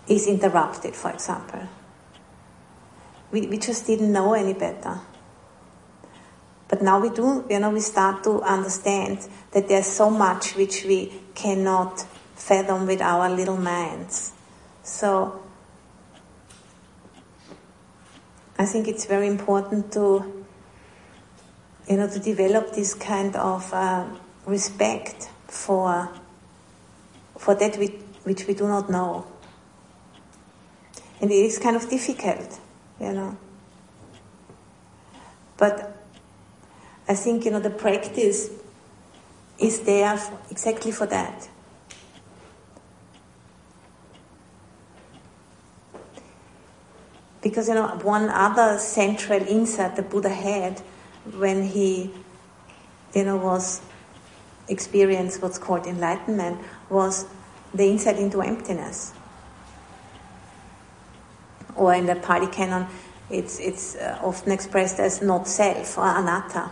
[0.10, 1.62] is interrupted, for example.
[3.32, 5.00] We, we just didn't know any better.
[6.68, 10.84] But now we do, you know, we start to understand that there's so much which
[10.86, 14.34] we cannot fathom with our little minds.
[14.84, 15.42] So
[18.58, 20.46] I think it's very important to,
[21.88, 24.06] you know, to develop this kind of uh,
[24.46, 26.10] respect for
[27.38, 27.94] for that which,
[28.24, 29.26] which we do not know.
[31.22, 32.60] And it is kind of difficult,
[33.00, 33.38] you know.
[35.58, 35.98] But
[37.08, 38.50] I think you know the practice
[39.60, 41.50] is there for, exactly for that.
[47.42, 50.80] Because you know one other central insight the Buddha had
[51.38, 52.12] when he
[53.14, 53.82] you know was
[54.70, 57.26] experienced what's called enlightenment was
[57.74, 59.14] the insight into emptiness.
[61.76, 62.88] Or in the Pali Canon,
[63.30, 66.72] it's, it's uh, often expressed as not self or anatta.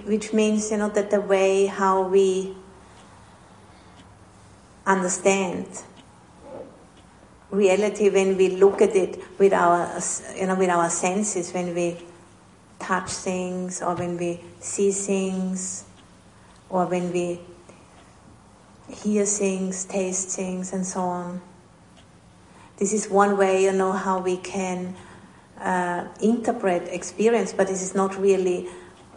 [0.00, 2.56] which means you know that the way how we
[4.86, 5.66] understand
[7.50, 10.00] reality when we look at it with our
[10.34, 11.98] you know with our senses when we
[12.78, 15.84] touch things or when we see things
[16.70, 17.38] or when we
[18.88, 21.40] hear things taste things and so on
[22.78, 24.94] this is one way you know how we can
[25.60, 28.68] uh, interpret experience but this is not really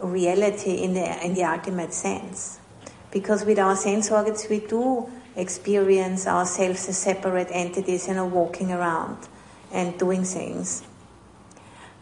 [0.02, 2.58] reality in the, in the ultimate sense.
[3.10, 8.72] Because with our sense organs, we do experience ourselves as separate entities, you know, walking
[8.72, 9.16] around
[9.72, 10.82] and doing things.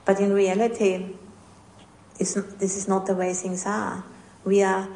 [0.04, 1.14] But in reality,
[2.18, 4.04] this is not the way things are.
[4.44, 4.88] We are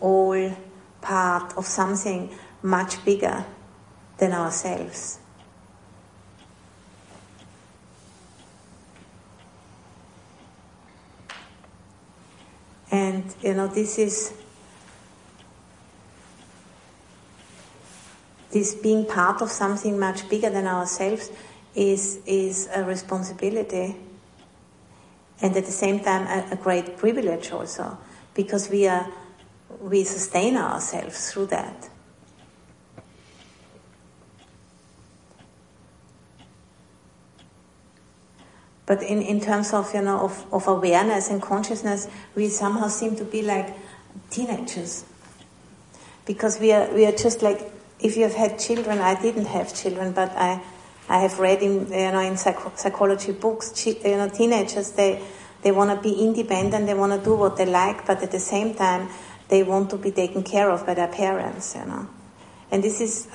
[0.00, 0.56] all
[1.04, 2.30] part of something
[2.62, 3.44] much bigger
[4.18, 5.20] than ourselves.
[12.90, 14.32] And you know, this is
[18.50, 21.30] this being part of something much bigger than ourselves
[21.74, 23.96] is is a responsibility,
[25.42, 27.98] and at the same time a, a great privilege also,
[28.32, 29.10] because we are
[29.80, 31.90] we sustain ourselves through that.
[38.86, 43.16] But in, in terms of, you know, of, of awareness and consciousness, we somehow seem
[43.16, 43.74] to be like
[44.30, 45.04] teenagers.
[46.26, 49.74] Because we are, we are just like, if you have had children, I didn't have
[49.74, 50.62] children, but I,
[51.08, 55.22] I have read in, you know, in psych- psychology books, you know, teenagers, they,
[55.62, 58.40] they want to be independent, they want to do what they like, but at the
[58.40, 59.08] same time,
[59.48, 62.08] they want to be taken care of by their parents, you know.
[62.70, 63.28] And this is,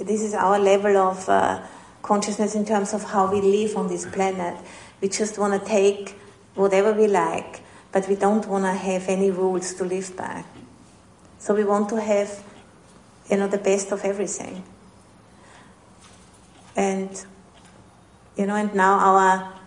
[0.00, 1.62] this is our level of uh,
[2.02, 4.56] consciousness in terms of how we live on this planet.
[5.00, 6.16] We just want to take
[6.54, 10.44] whatever we like, but we don't want to have any rules to live by.
[11.38, 12.42] So we want to have,
[13.30, 14.64] you know, the best of everything.
[16.76, 17.10] And,
[18.36, 19.60] you know, and now our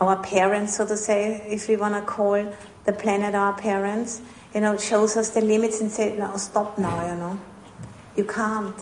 [0.00, 2.50] our parents, so to say, if we want to call
[2.86, 4.22] the planet our parents,
[4.54, 7.38] you know, shows us the limits and say, no, stop now, you know.
[8.16, 8.76] You can't.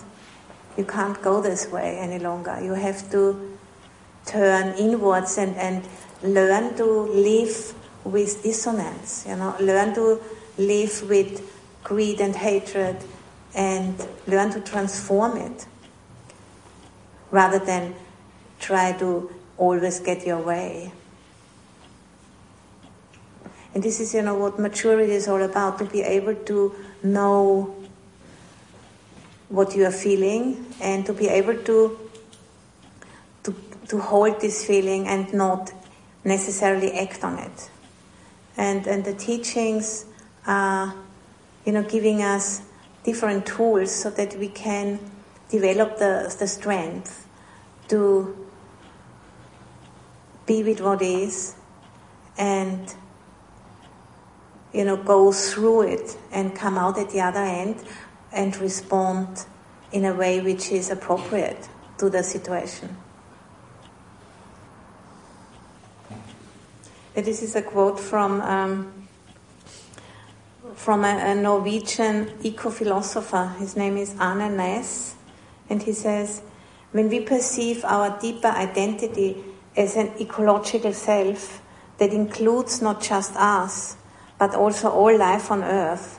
[0.76, 2.58] You can't go this way any longer.
[2.62, 3.58] You have to
[4.24, 5.84] turn inwards and, and
[6.22, 10.20] learn to live with dissonance, you know, learn to
[10.56, 11.42] live with
[11.84, 12.96] greed and hatred
[13.54, 15.66] and learn to transform it
[17.30, 17.94] rather than
[18.60, 20.92] try to always get your way.
[23.74, 27.74] And this is, you know, what maturity is all about to be able to know
[29.48, 31.98] what you are feeling and to be able to,
[33.44, 33.54] to,
[33.88, 35.72] to hold this feeling and not
[36.24, 37.70] necessarily act on it.
[38.56, 40.06] And, and the teachings
[40.46, 40.94] are,
[41.64, 42.62] you know, giving us
[43.04, 44.98] different tools so that we can
[45.48, 47.26] develop the, the strength
[47.88, 48.46] to
[50.46, 51.54] be with what is
[52.36, 52.94] and
[54.72, 57.82] you know go through it and come out at the other end
[58.32, 59.46] and respond
[59.92, 62.96] in a way which is appropriate to the situation.
[67.24, 68.92] this is a quote from um,
[70.74, 73.56] from a, a Norwegian eco-philosopher.
[73.58, 75.14] His name is Arne Næss,
[75.68, 76.42] and he says,
[76.92, 79.36] "When we perceive our deeper identity
[79.76, 81.60] as an ecological self
[81.98, 83.96] that includes not just us,
[84.38, 86.18] but also all life on Earth,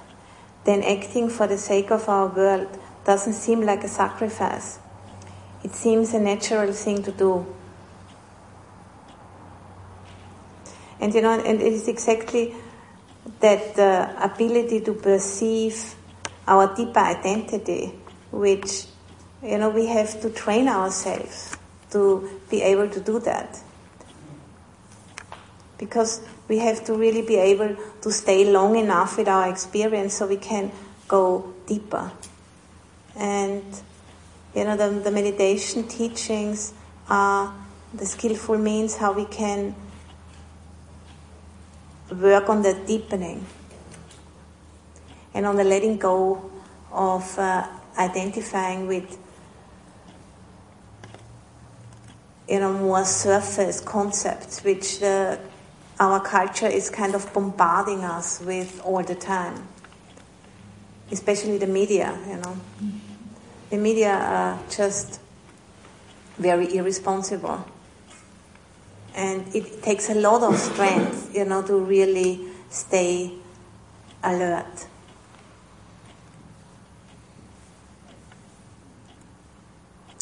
[0.65, 4.79] then acting for the sake of our world doesn't seem like a sacrifice.
[5.63, 7.45] It seems a natural thing to do."
[10.99, 12.55] And you know, and it is exactly
[13.39, 15.95] that the ability to perceive
[16.47, 17.93] our deeper identity,
[18.31, 18.85] which
[19.41, 21.55] you know we have to train ourselves
[21.91, 23.59] to be able to do that.
[25.77, 30.27] Because we have to really be able to stay long enough with our experience so
[30.27, 30.71] we can
[31.07, 32.11] go deeper.
[33.15, 33.63] And
[34.55, 36.73] you know, the, the meditation teachings
[37.07, 37.53] are
[37.93, 39.75] the skillful means how we can
[42.11, 43.45] work on the deepening
[45.33, 46.49] and on the letting go
[46.91, 49.17] of uh, identifying with
[52.47, 55.39] you know more surface concepts which the,
[55.99, 59.67] our culture is kind of bombarding us with all the time.
[61.11, 62.57] Especially the media you know.
[63.69, 65.19] The media are just
[66.37, 67.65] very irresponsible.
[69.15, 73.33] And it takes a lot of strength, you know, to really stay
[74.23, 74.88] alert.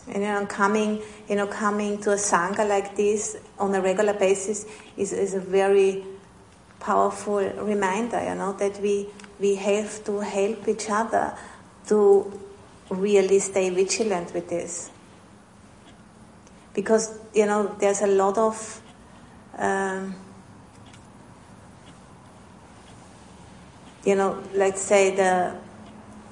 [0.07, 4.13] And you know, coming, you know, coming to a sangha like this on a regular
[4.13, 6.05] basis is, is a very
[6.79, 9.07] powerful reminder, you know, that we
[9.39, 11.37] we have to help each other
[11.87, 12.31] to
[12.89, 14.89] really stay vigilant with this.
[16.73, 18.81] Because you know, there's a lot of
[19.57, 20.15] um,
[24.07, 25.53] you know, let's say the,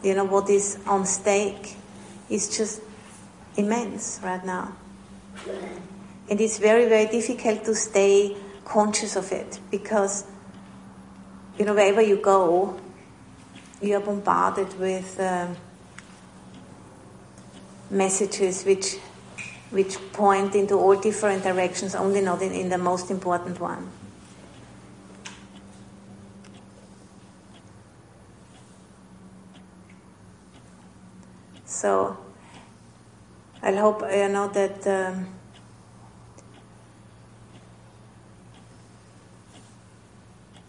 [0.01, 1.75] you know, what is on stake
[2.29, 2.81] is just
[3.57, 4.75] immense right now.
[6.29, 10.25] And it's very, very difficult to stay conscious of it because,
[11.57, 12.79] you know, wherever you go,
[13.81, 15.55] you are bombarded with um,
[17.89, 18.97] messages which
[19.71, 23.89] which point into all different directions, only not in, in the most important one.
[31.65, 32.24] So
[33.65, 35.27] I hope you know that um,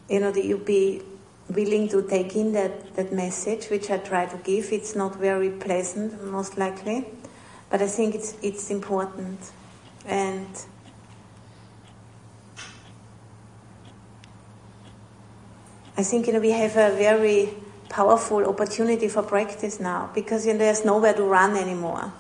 [0.08, 1.02] you know that you be
[1.50, 4.72] willing to take in that, that message which I try to give.
[4.72, 7.06] It's not very pleasant, most likely.
[7.68, 9.40] But I think it's it's important,
[10.06, 10.48] and
[15.98, 17.52] I think you know we have a very
[17.90, 22.10] powerful opportunity for practice now because you know, there's nowhere to run anymore.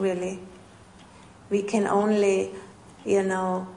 [0.00, 0.40] Really,
[1.48, 2.50] we can only
[3.04, 3.68] you know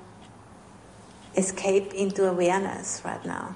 [1.35, 3.55] escape into awareness right now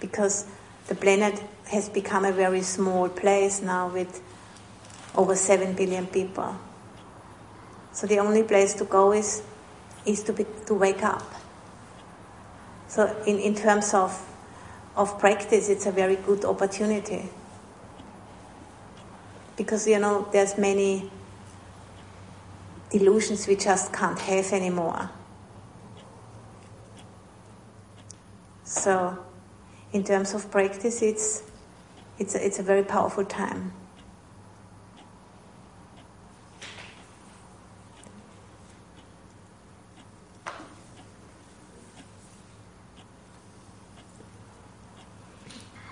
[0.00, 0.46] because
[0.86, 4.22] the planet has become a very small place now with
[5.14, 6.56] over 7 billion people.
[7.92, 9.42] So the only place to go is,
[10.06, 11.22] is to, be, to wake up.
[12.86, 14.16] So in, in terms of,
[14.96, 17.28] of practice, it's a very good opportunity.
[19.56, 21.10] Because, you know, there's many
[22.90, 25.10] Delusions we just can't have anymore.
[28.64, 29.18] So,
[29.92, 31.42] in terms of practice, it's,
[32.18, 33.72] it's, a, it's a very powerful time.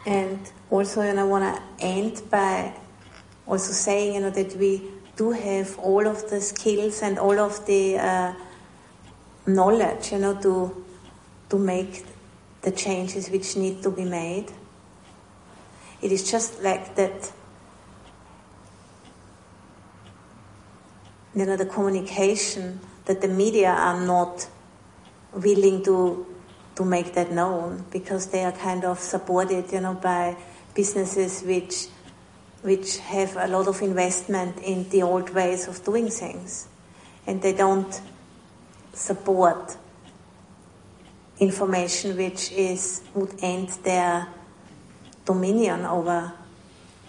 [0.07, 0.39] And
[0.71, 2.73] also, and I want to end by
[3.47, 4.83] also saying, you know, that we
[5.17, 8.35] do have all of the skills and all of the uh,
[9.47, 10.85] knowledge, you know, to
[11.49, 12.05] to make
[12.63, 14.53] the changes which need to be made.
[16.03, 17.33] It is just like that.
[21.35, 24.49] You know, the communication that the media are not
[25.33, 26.27] willing to
[26.77, 30.37] to make that known because they are kind of supported, you know, by
[30.75, 31.89] businesses which
[32.63, 36.69] which have a lot of investment in the old ways of doing things,
[37.27, 38.01] and they don't
[38.93, 39.77] support
[41.39, 44.27] information which is would end their
[45.25, 46.33] dominion over,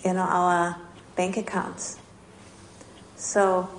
[0.03, 0.75] you know, our
[1.15, 1.97] bank accounts.
[3.15, 3.69] So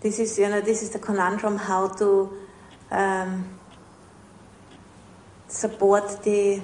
[0.00, 2.32] this is you know this is the conundrum how to
[2.90, 3.58] um,
[5.52, 6.62] support the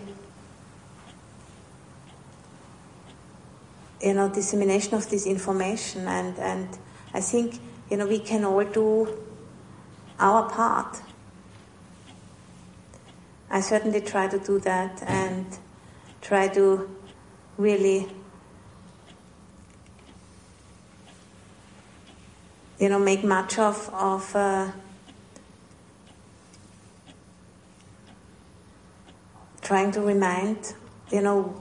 [4.00, 6.78] you know dissemination of this information and and
[7.12, 7.60] I think
[7.90, 9.08] you know we can all do
[10.18, 11.00] our part.
[13.50, 15.46] I certainly try to do that and
[16.20, 16.90] try to
[17.56, 18.08] really
[22.78, 24.70] you know, make much of of uh,
[29.68, 30.72] trying to remind,
[31.12, 31.54] you know,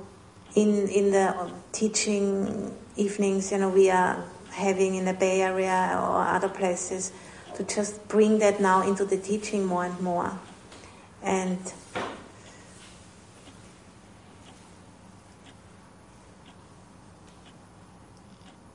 [0.56, 6.22] in in the teaching evenings, you know, we are having in the Bay Area or
[6.36, 7.12] other places,
[7.56, 10.32] to just bring that now into the teaching more and more,
[11.22, 11.60] and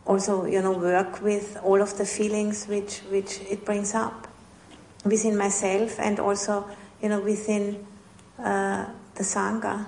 [0.04, 4.28] also you know work with all of the feelings which which it brings up
[5.06, 6.68] within myself and also
[7.00, 7.86] you know within
[8.38, 8.84] uh,
[9.14, 9.86] the sangha.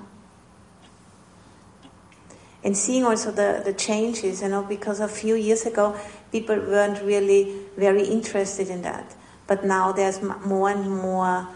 [2.62, 5.98] And seeing also the, the changes you know because a few years ago
[6.32, 9.14] people weren't really very interested in that.
[9.46, 11.46] But now there's more and more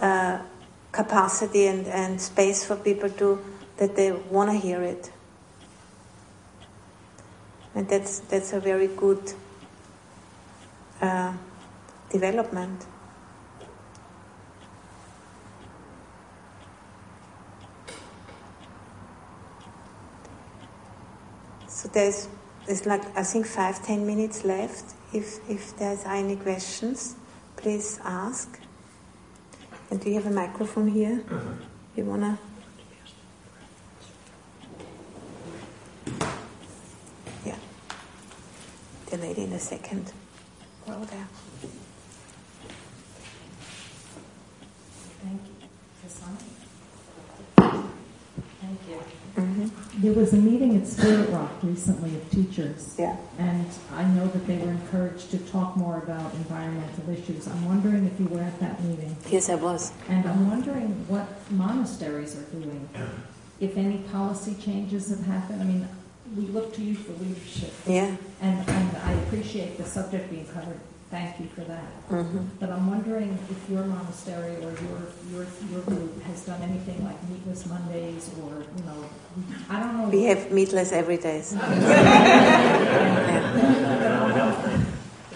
[0.00, 0.38] uh,
[0.90, 3.42] capacity and, and space for people to
[3.78, 5.10] that they want to hear it.
[7.74, 9.32] And that's that's a very good
[11.00, 11.32] uh,
[12.10, 12.84] development.
[21.72, 22.28] So there's
[22.66, 24.94] there's like I think five ten minutes left.
[25.12, 27.16] If if there's any questions,
[27.56, 28.60] please ask.
[29.90, 31.24] And do you have a microphone here?
[31.30, 31.40] Uh-huh.
[31.96, 32.38] You wanna?
[37.44, 37.56] Yeah.
[39.10, 40.12] The lady in the second
[40.86, 41.28] row there.
[45.24, 45.68] Thank you.
[48.60, 49.00] Thank you.
[49.36, 49.91] Mm-hmm.
[50.02, 52.96] There was a meeting at Spirit Rock recently of teachers.
[52.98, 53.16] Yeah.
[53.38, 57.46] And I know that they were encouraged to talk more about environmental issues.
[57.46, 59.16] I'm wondering if you were at that meeting.
[59.30, 59.92] Yes, I was.
[60.08, 62.88] And I'm wondering what monasteries are doing.
[63.60, 65.62] If any policy changes have happened.
[65.62, 65.88] I mean,
[66.36, 67.72] we look to you for leadership.
[67.86, 68.16] Yeah.
[68.40, 70.80] And, and I appreciate the subject being covered.
[71.12, 72.08] Thank you for that.
[72.08, 72.38] Mm-hmm.
[72.58, 74.98] But I'm wondering if your monastery or your,
[75.30, 79.04] your your group has done anything like meatless Mondays or you know
[79.68, 80.08] I don't know.
[80.08, 81.44] We have meatless every day.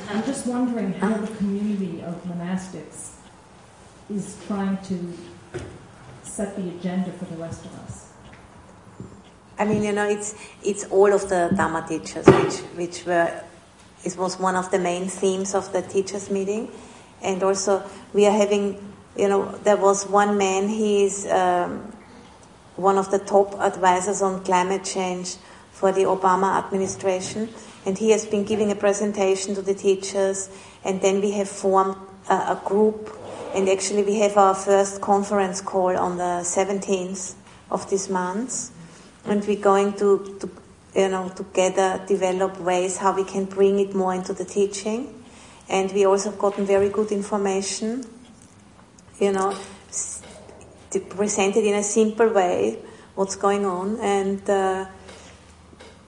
[0.09, 3.17] I'm just wondering how the community of monastics
[4.09, 5.13] is trying to
[6.23, 8.15] set the agenda for the rest of us.
[9.59, 13.43] I mean, you know, it's it's all of the Dharma teachers, which which were
[14.05, 16.71] it was one of the main themes of the teachers meeting,
[17.23, 17.83] and also
[18.13, 20.69] we are having, you know, there was one man.
[20.69, 21.93] He's um,
[22.77, 25.37] one of the top advisors on climate change
[25.73, 27.49] for the Obama administration,
[27.85, 30.51] and he has been giving a presentation to the teachers,
[30.85, 31.97] and then we have formed
[32.29, 33.17] a, a group,
[33.55, 37.35] and actually we have our first conference call on the 17th
[37.71, 38.71] of this month.
[39.25, 40.49] And we're going to, to
[40.97, 45.13] you know together develop ways how we can bring it more into the teaching.
[45.69, 48.05] And we also have gotten very good information
[49.21, 49.57] you know
[51.11, 52.79] presented in a simple way
[53.15, 53.99] what's going on.
[54.01, 54.87] And uh,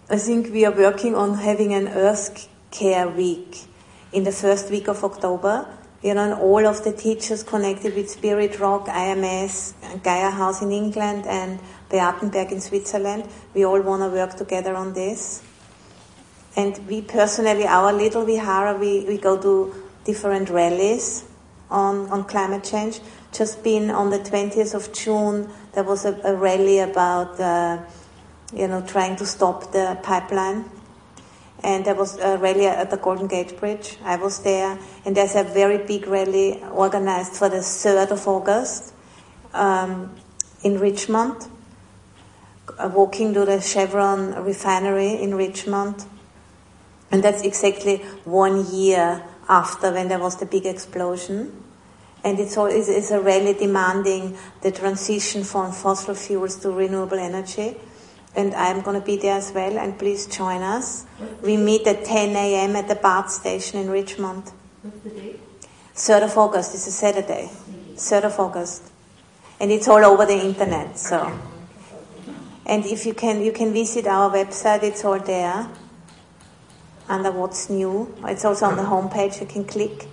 [0.08, 3.66] I think we are working on having an earth care week
[4.12, 8.08] in the first week of October you know, and all of the teachers connected with
[8.08, 11.58] Spirit Rock, IMS, Gaia House in England, and
[11.90, 13.28] Beatenberg in Switzerland.
[13.54, 15.42] We all want to work together on this.
[16.56, 19.74] And we personally, our little Vihara, we, we go to
[20.04, 21.24] different rallies
[21.70, 23.00] on, on climate change.
[23.32, 27.78] Just been on the 20th of June, there was a, a rally about, uh,
[28.54, 30.64] you know, trying to stop the pipeline.
[31.64, 33.96] And there was a rally at the Golden Gate Bridge.
[34.04, 34.78] I was there.
[35.04, 38.94] And there's a very big rally organized for the 3rd of August
[39.52, 40.14] um,
[40.62, 41.48] in Richmond,
[42.78, 46.04] uh, walking to the Chevron refinery in Richmond.
[47.10, 51.64] And that's exactly one year after when there was the big explosion.
[52.22, 57.18] And it's, all, it's, it's a rally demanding the transition from fossil fuels to renewable
[57.18, 57.76] energy.
[58.38, 61.06] And I'm going to be there as well, and please join us.
[61.42, 62.76] We meet at 10 a.m.
[62.76, 64.52] at the BART station in Richmond.
[64.82, 65.40] What's the date?
[65.96, 67.50] 3rd of August, it's a Saturday.
[67.96, 68.92] 3rd of August.
[69.58, 71.36] And it's all over the internet, so.
[72.64, 75.68] And if you can, you can visit our website, it's all there
[77.08, 78.14] under what's new.
[78.24, 80.06] It's also on the homepage, you can click.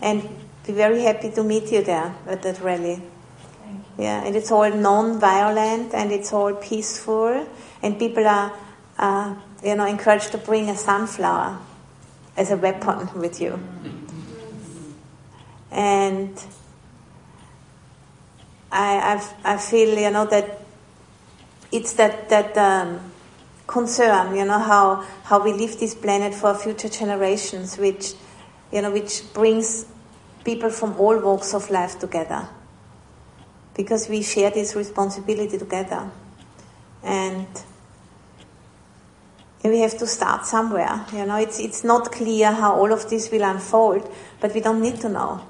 [0.00, 0.22] And
[0.66, 3.02] be very happy to meet you there at that rally.
[4.00, 7.46] Yeah, and it's all non-violent and it's all peaceful,
[7.82, 8.50] and people are,
[8.98, 11.58] uh, you know, encouraged to bring a sunflower
[12.34, 13.60] as a weapon with you.
[15.70, 16.32] And
[18.72, 20.62] I, I've, I feel, you know, that
[21.70, 23.00] it's that that um,
[23.66, 28.14] concern, you know, how how we leave this planet for future generations, which,
[28.72, 29.84] you know, which brings
[30.42, 32.48] people from all walks of life together,
[33.80, 36.10] because we share this responsibility together,
[37.02, 37.46] and.
[39.62, 41.04] We have to start somewhere.
[41.12, 44.10] You know, it's it's not clear how all of this will unfold,
[44.40, 45.42] but we don't need to know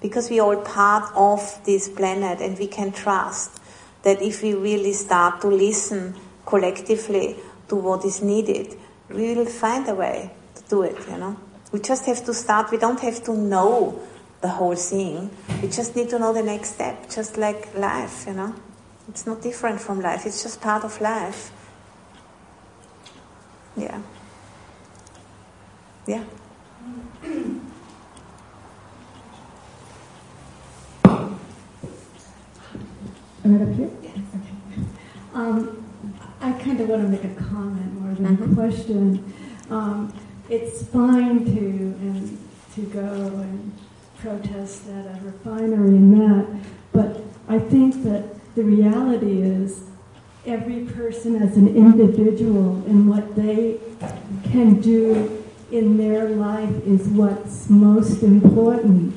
[0.00, 3.60] because we are all part of this planet and we can trust
[4.02, 7.36] that if we really start to listen collectively
[7.68, 8.76] to what is needed,
[9.10, 11.36] we will find a way to do it, you know.
[11.72, 14.00] We just have to start, we don't have to know
[14.46, 15.28] the whole thing.
[15.60, 18.54] We just need to know the next step, just like life, you know.
[19.08, 21.50] It's not different from life, it's just part of life.
[23.76, 24.00] Yeah.
[26.06, 26.22] Yeah.
[33.44, 33.90] Right up here?
[34.02, 34.18] Yes.
[34.34, 34.82] Okay.
[35.34, 35.84] Um,
[36.40, 38.52] I kind of want to make a comment more than Mhm.
[38.52, 39.32] a question.
[39.70, 40.12] Um,
[40.48, 41.60] it's fine to
[42.06, 42.38] and
[42.74, 43.00] to go
[43.46, 43.72] and
[44.18, 46.46] protest at a refinery and that,
[46.92, 49.84] but I think that the reality is
[50.44, 53.78] every person as an individual and what they
[54.44, 59.14] can do in their life is what's most important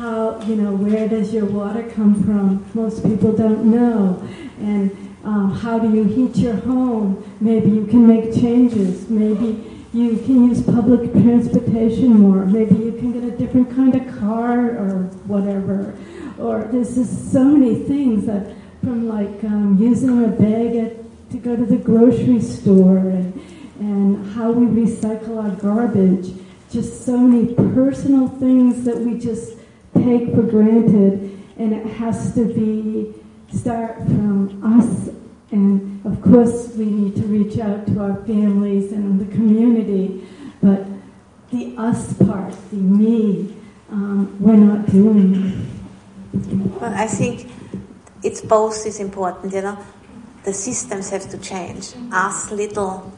[0.00, 2.64] how, you know, where does your water come from?
[2.72, 4.26] Most people don't know.
[4.58, 7.22] And um, how do you heat your home?
[7.38, 9.10] Maybe you can make changes.
[9.10, 12.46] Maybe you can use public transportation more.
[12.46, 15.96] Maybe you can get a different kind of car or whatever.
[16.38, 21.38] Or there's just so many things that from like um, using a bag at, to
[21.38, 23.34] go to the grocery store and,
[23.80, 26.34] and how we recycle our garbage.
[26.70, 29.58] Just so many personal things that we just
[29.94, 33.12] take for granted, and it has to be
[33.52, 35.19] start from us.
[35.50, 40.26] And of course, we need to reach out to our families and the community,
[40.62, 40.86] but
[41.50, 43.56] the us part, the me,
[43.90, 45.66] um, we're not doing.
[46.80, 47.50] Well, I think
[48.22, 49.78] it's both is important, you know.
[50.44, 51.94] The systems have to change.
[52.12, 53.12] Us little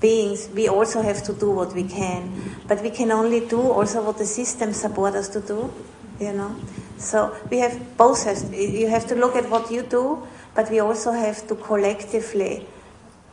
[0.00, 2.56] beings, we also have to do what we can.
[2.66, 5.72] But we can only do also what the systems support us to do,
[6.18, 6.56] you know.
[6.96, 10.26] So we have both has you have to look at what you do,
[10.60, 12.66] but we also have to collectively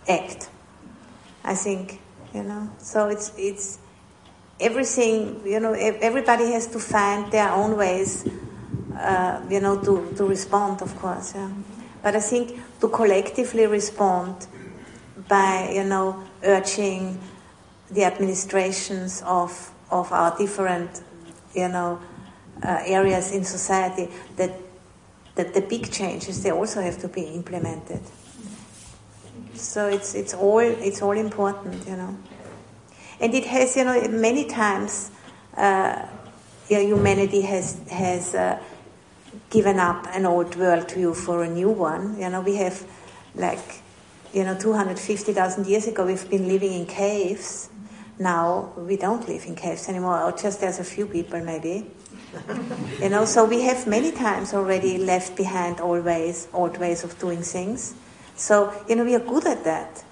[0.07, 0.49] act.
[1.43, 1.99] I think,
[2.33, 2.69] you know.
[2.77, 3.79] So it's it's
[4.61, 8.25] everything, you know, everybody has to find their own ways
[8.95, 11.35] uh, you know, to, to respond, of course.
[11.35, 11.51] Yeah.
[12.01, 14.47] But I think to collectively respond
[15.27, 17.19] by, you know, urging
[17.91, 21.01] the administrations of, of our different,
[21.53, 21.99] you know,
[22.63, 24.51] uh, areas in society that,
[25.37, 28.01] that the big changes, they also have to be implemented.
[29.53, 32.17] So it's, it's, all, it's all important, you know.
[33.19, 35.09] And it has, you know, many times
[35.55, 36.05] uh,
[36.67, 38.61] humanity has, has uh,
[39.49, 42.19] given up an old worldview for a new one.
[42.19, 42.85] You know, we have
[43.35, 43.81] like,
[44.33, 47.69] you know, 250,000 years ago we've been living in caves.
[48.19, 51.91] Now we don't live in caves anymore, or just there's a few people maybe.
[53.01, 57.17] you know, so we have many times already left behind old ways, old ways of
[57.19, 57.95] doing things.
[58.35, 60.03] So, you know, we are good at that.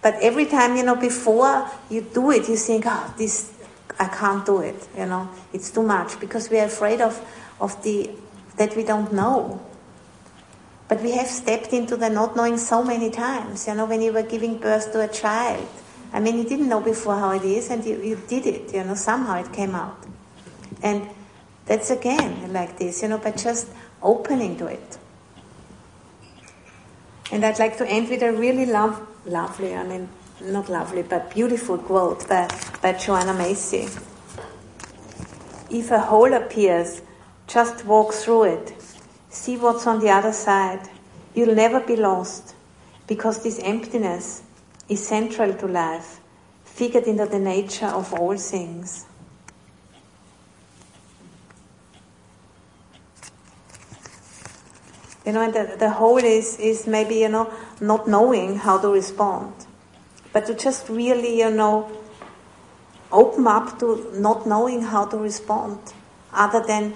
[0.00, 3.52] But every time, you know, before you do it, you think, oh, this
[3.98, 7.18] I can't do it, you know, it's too much because we're afraid of,
[7.60, 8.10] of the,
[8.56, 9.60] that we don't know.
[10.86, 14.12] But we have stepped into the not knowing so many times, you know, when you
[14.12, 15.66] were giving birth to a child.
[16.12, 18.84] I mean, you didn't know before how it is and you, you did it, you
[18.84, 19.98] know, somehow it came out.
[20.82, 21.08] And
[21.68, 23.68] that's again like this, you know, by just
[24.02, 24.98] opening to it.
[27.30, 30.08] And I'd like to end with a really love, lovely, I mean,
[30.40, 32.48] not lovely, but beautiful quote by,
[32.80, 33.86] by Joanna Macy.
[35.70, 37.02] If a hole appears,
[37.46, 38.74] just walk through it.
[39.28, 40.88] See what's on the other side.
[41.34, 42.54] You'll never be lost
[43.06, 44.42] because this emptiness
[44.88, 46.20] is central to life,
[46.64, 49.04] figured into the nature of all things.
[55.28, 57.52] You know, and the, the hole is, is maybe, you know,
[57.82, 59.52] not knowing how to respond.
[60.32, 61.92] But to just really, you know,
[63.12, 65.80] open up to not knowing how to respond
[66.32, 66.94] other than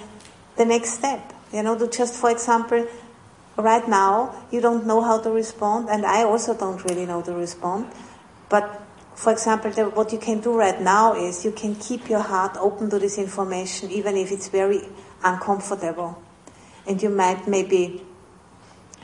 [0.57, 1.35] the next step.
[1.53, 2.89] You know, to just, for example,
[3.59, 7.35] right now, you don't know how to respond, and I also don't really know to
[7.35, 7.93] respond.
[8.49, 8.81] But
[9.15, 12.57] for example, the, what you can do right now is you can keep your heart
[12.59, 14.89] open to this information, even if it's very
[15.23, 16.23] uncomfortable.
[16.87, 18.07] And you might maybe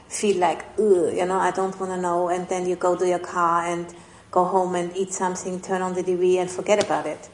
[0.08, 3.18] feel like, you know, I don't want to know, and then you go to your
[3.18, 3.94] car and
[4.30, 7.28] go home and eat something, turn on the TV and forget about it.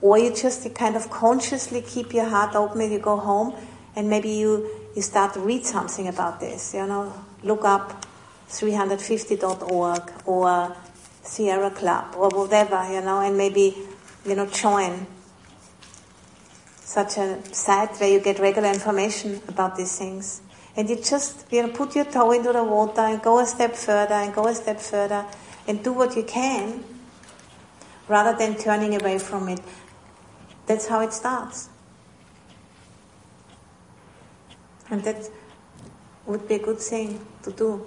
[0.00, 3.54] Or you just kind of consciously keep your heart open when you go home
[3.96, 7.12] and maybe you, you start to read something about this, you know,
[7.42, 8.04] look up
[8.50, 10.76] 350.org or
[11.22, 13.76] Sierra Club or whatever, you know, and maybe,
[14.26, 15.06] you know, join
[16.80, 20.42] such a site where you get regular information about these things.
[20.76, 23.74] And you just, you know, put your toe into the water and go a step
[23.76, 25.24] further and go a step further
[25.68, 26.84] and do what you can
[28.08, 29.60] rather than turning away from it.
[30.66, 31.68] That's how it starts.
[34.90, 35.30] And that
[36.26, 37.86] would be a good thing to do.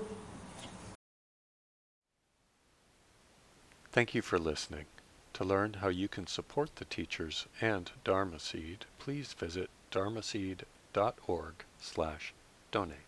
[3.92, 4.86] Thank you for listening.
[5.34, 12.34] To learn how you can support the teachers and Dharma Seed, please visit dharmaseed.org slash
[12.78, 13.07] donate.